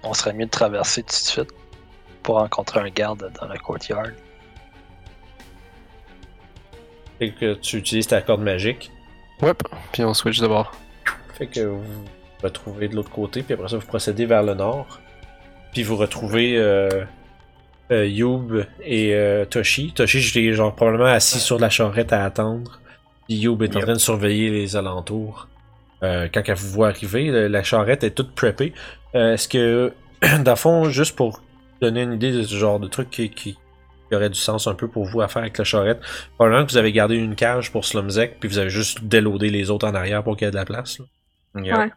[0.03, 1.49] On serait mieux de traverser tout de suite
[2.23, 4.07] pour rencontrer un garde dans le courtyard.
[7.19, 8.91] Fait que tu utilises ta corde magique.
[9.41, 9.53] Ouais,
[9.91, 10.73] puis on switch de bord.
[11.35, 12.05] Fait que vous vous
[12.43, 14.99] retrouvez de l'autre côté, puis après ça, vous procédez vers le nord.
[15.73, 17.05] Puis vous retrouvez euh,
[17.91, 19.91] euh, Youb et euh, Toshi.
[19.93, 22.79] Toshi, je l'ai genre probablement assis sur la charrette à attendre.
[23.27, 25.47] Puis Youb est en train de surveiller les alentours.
[26.03, 28.73] Euh, quand elle vous voit arriver, le- la charrette est toute preppée.
[29.15, 29.93] Euh, Est-ce que,
[30.43, 31.41] dans le fond, juste pour
[31.81, 33.53] donner une idée de ce genre de truc qui, qui,
[34.09, 35.99] qui aurait du sens un peu pour vous à faire avec la charrette,
[36.35, 39.69] probablement que vous avez gardé une cage pour Slumzek, puis vous avez juste déloadé les
[39.71, 40.99] autres en arrière pour qu'il y ait de la place.
[40.99, 41.05] là.
[41.63, 41.77] Yep.
[41.77, 41.89] Ouais.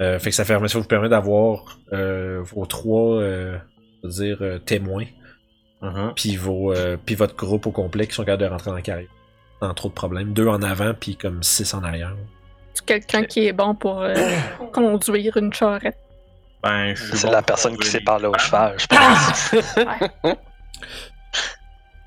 [0.00, 3.58] Euh, fait que ça, permet, ça vous permet d'avoir euh, vos trois euh,
[4.04, 4.58] je veux dire, euh,
[6.16, 8.82] puis vos euh, puis votre groupe au complet qui sont capables de rentrer dans la
[8.82, 9.08] carrière.
[9.60, 10.32] Sans trop de problèmes.
[10.32, 12.14] Deux en avant, puis comme six en arrière.
[12.74, 14.14] C'est quelqu'un qui est bon pour euh,
[14.72, 15.98] conduire une charrette.
[16.62, 20.34] Ben, C'est bon la personne qui sait parler au cheval, je pense.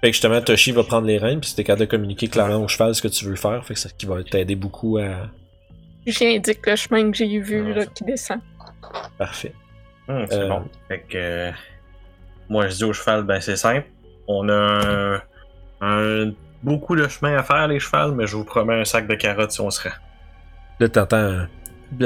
[0.01, 2.67] Fait que justement, Toshi va prendre les rênes, puis c'était capable de communiquer clairement au
[2.67, 3.63] cheval ce que tu veux faire.
[3.65, 5.27] Fait que ça qui va t'aider beaucoup à.
[6.07, 8.39] J'indique le chemin que j'ai vu Ah, là, qui descend.
[9.19, 9.53] Parfait.
[10.07, 10.63] Hum, c'est Euh, bon.
[10.87, 11.51] Fait que.
[12.51, 13.87] Moi, je dis au cheval, ben, c'est simple.
[14.27, 15.21] On a un,
[15.81, 19.15] un- beaucoup de chemin à faire, les chevals, mais je vous promets un sac de
[19.15, 19.95] carottes si on se rend.
[20.79, 21.45] Là, t'entends.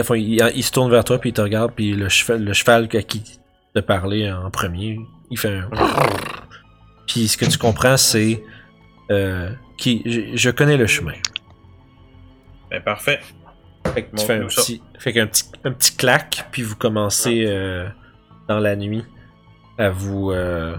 [0.03, 2.53] fois, il, il se tourne vers toi, puis il te regarde, puis le cheval, le
[2.53, 3.39] cheval à qui
[3.73, 4.99] te parlait en premier,
[5.31, 5.69] il fait un.
[7.07, 8.43] Puis ce que tu comprends, c'est.
[9.11, 11.13] Euh, qui, je, je connais le chemin.
[12.71, 13.19] Ben, parfait.
[13.93, 17.45] Fait que tu fais un petit, fait qu'un petit, un petit clac, puis vous commencez
[17.47, 17.87] euh,
[18.47, 19.03] dans la nuit
[19.77, 20.75] à vous euh,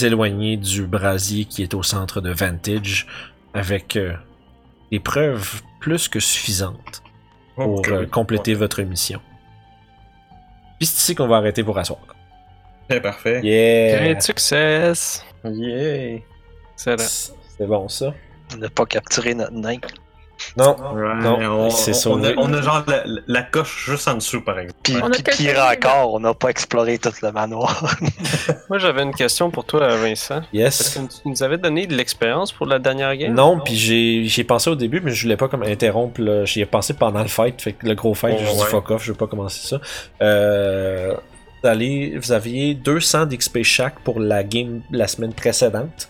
[0.00, 3.06] éloigner du brasier qui est au centre de Vantage
[3.54, 4.14] avec euh,
[4.90, 7.02] des preuves plus que suffisantes
[7.56, 9.20] pour euh, compléter votre mission.
[10.78, 12.00] Puis c'est ici qu'on va arrêter pour asseoir.
[12.90, 13.40] C'est parfait.
[13.42, 13.98] Yeah!
[13.98, 15.24] Great success!
[15.44, 16.20] Yeah!
[16.74, 17.34] Excellent.
[17.58, 18.14] C'est bon ça?
[18.58, 19.78] Ne pas capturer notre nain.
[20.56, 24.40] Non, Ouais, Non, on, on- on a, on genre la, la coche juste en dessous,
[24.42, 24.78] par exemple.
[24.82, 25.78] Puis, On a puis quelques pire lignes.
[25.86, 27.96] encore, on n'a pas exploré tout le manoir.
[28.68, 30.38] Moi, j'avais une question pour toi, Vincent.
[30.38, 30.94] Est-ce yes.
[30.98, 33.34] que tu nous avais donné de l'expérience pour la dernière game?
[33.34, 36.20] Non, puis j'ai j'ai pensé au début, mais je voulais pas comme interrompre.
[36.44, 38.66] J'y ai pensé pendant le fight, fait que le gros fight, Oh, je dit ouais.
[38.66, 39.80] fuck off, je vais pas commencer ça.
[40.22, 41.14] Euh,
[41.62, 46.08] vous, allez, vous aviez 200 d'XP chaque pour la game la semaine précédente.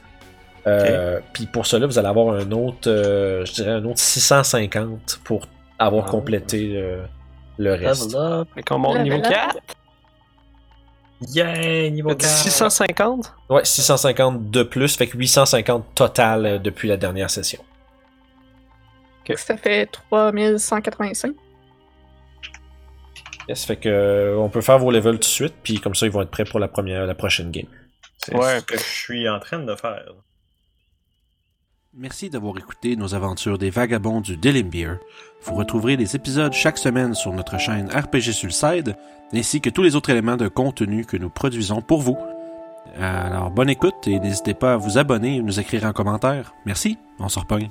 [0.67, 5.21] Euh, Puis pour cela, vous allez avoir un autre, euh, je dirais un autre 650
[5.25, 5.47] pour
[5.79, 6.11] avoir Ah.
[6.11, 7.05] complété euh,
[7.59, 8.13] le reste.
[8.13, 8.49] Level up.
[8.55, 9.33] Fait qu'on monte Level niveau up.
[9.33, 9.57] 4?
[11.35, 11.91] Yeah!
[11.91, 12.37] Niveau T'as dit 4.
[12.43, 13.35] 650?
[13.51, 17.63] Ouais, 650 de plus, fait que 850 total euh, depuis la dernière session.
[19.37, 21.33] Ça fait 3185.
[23.49, 26.13] Yes, fait que on peut faire vos levels tout de suite, puis comme ça ils
[26.13, 27.67] vont être prêts pour la première, la prochaine game.
[28.19, 28.61] C'est Ouais.
[28.61, 30.13] ce que je suis en train de faire.
[31.95, 34.99] Merci d'avoir écouté nos aventures des vagabonds du Delimbeer.
[35.43, 38.97] Vous retrouverez des épisodes chaque semaine sur notre chaîne RPG Sulside,
[39.35, 42.17] ainsi que tous les autres éléments de contenu que nous produisons pour vous.
[42.99, 46.55] Alors, bonne écoute et n'hésitez pas à vous abonner et nous écrire en commentaire.
[46.65, 47.69] Merci, on se repogne.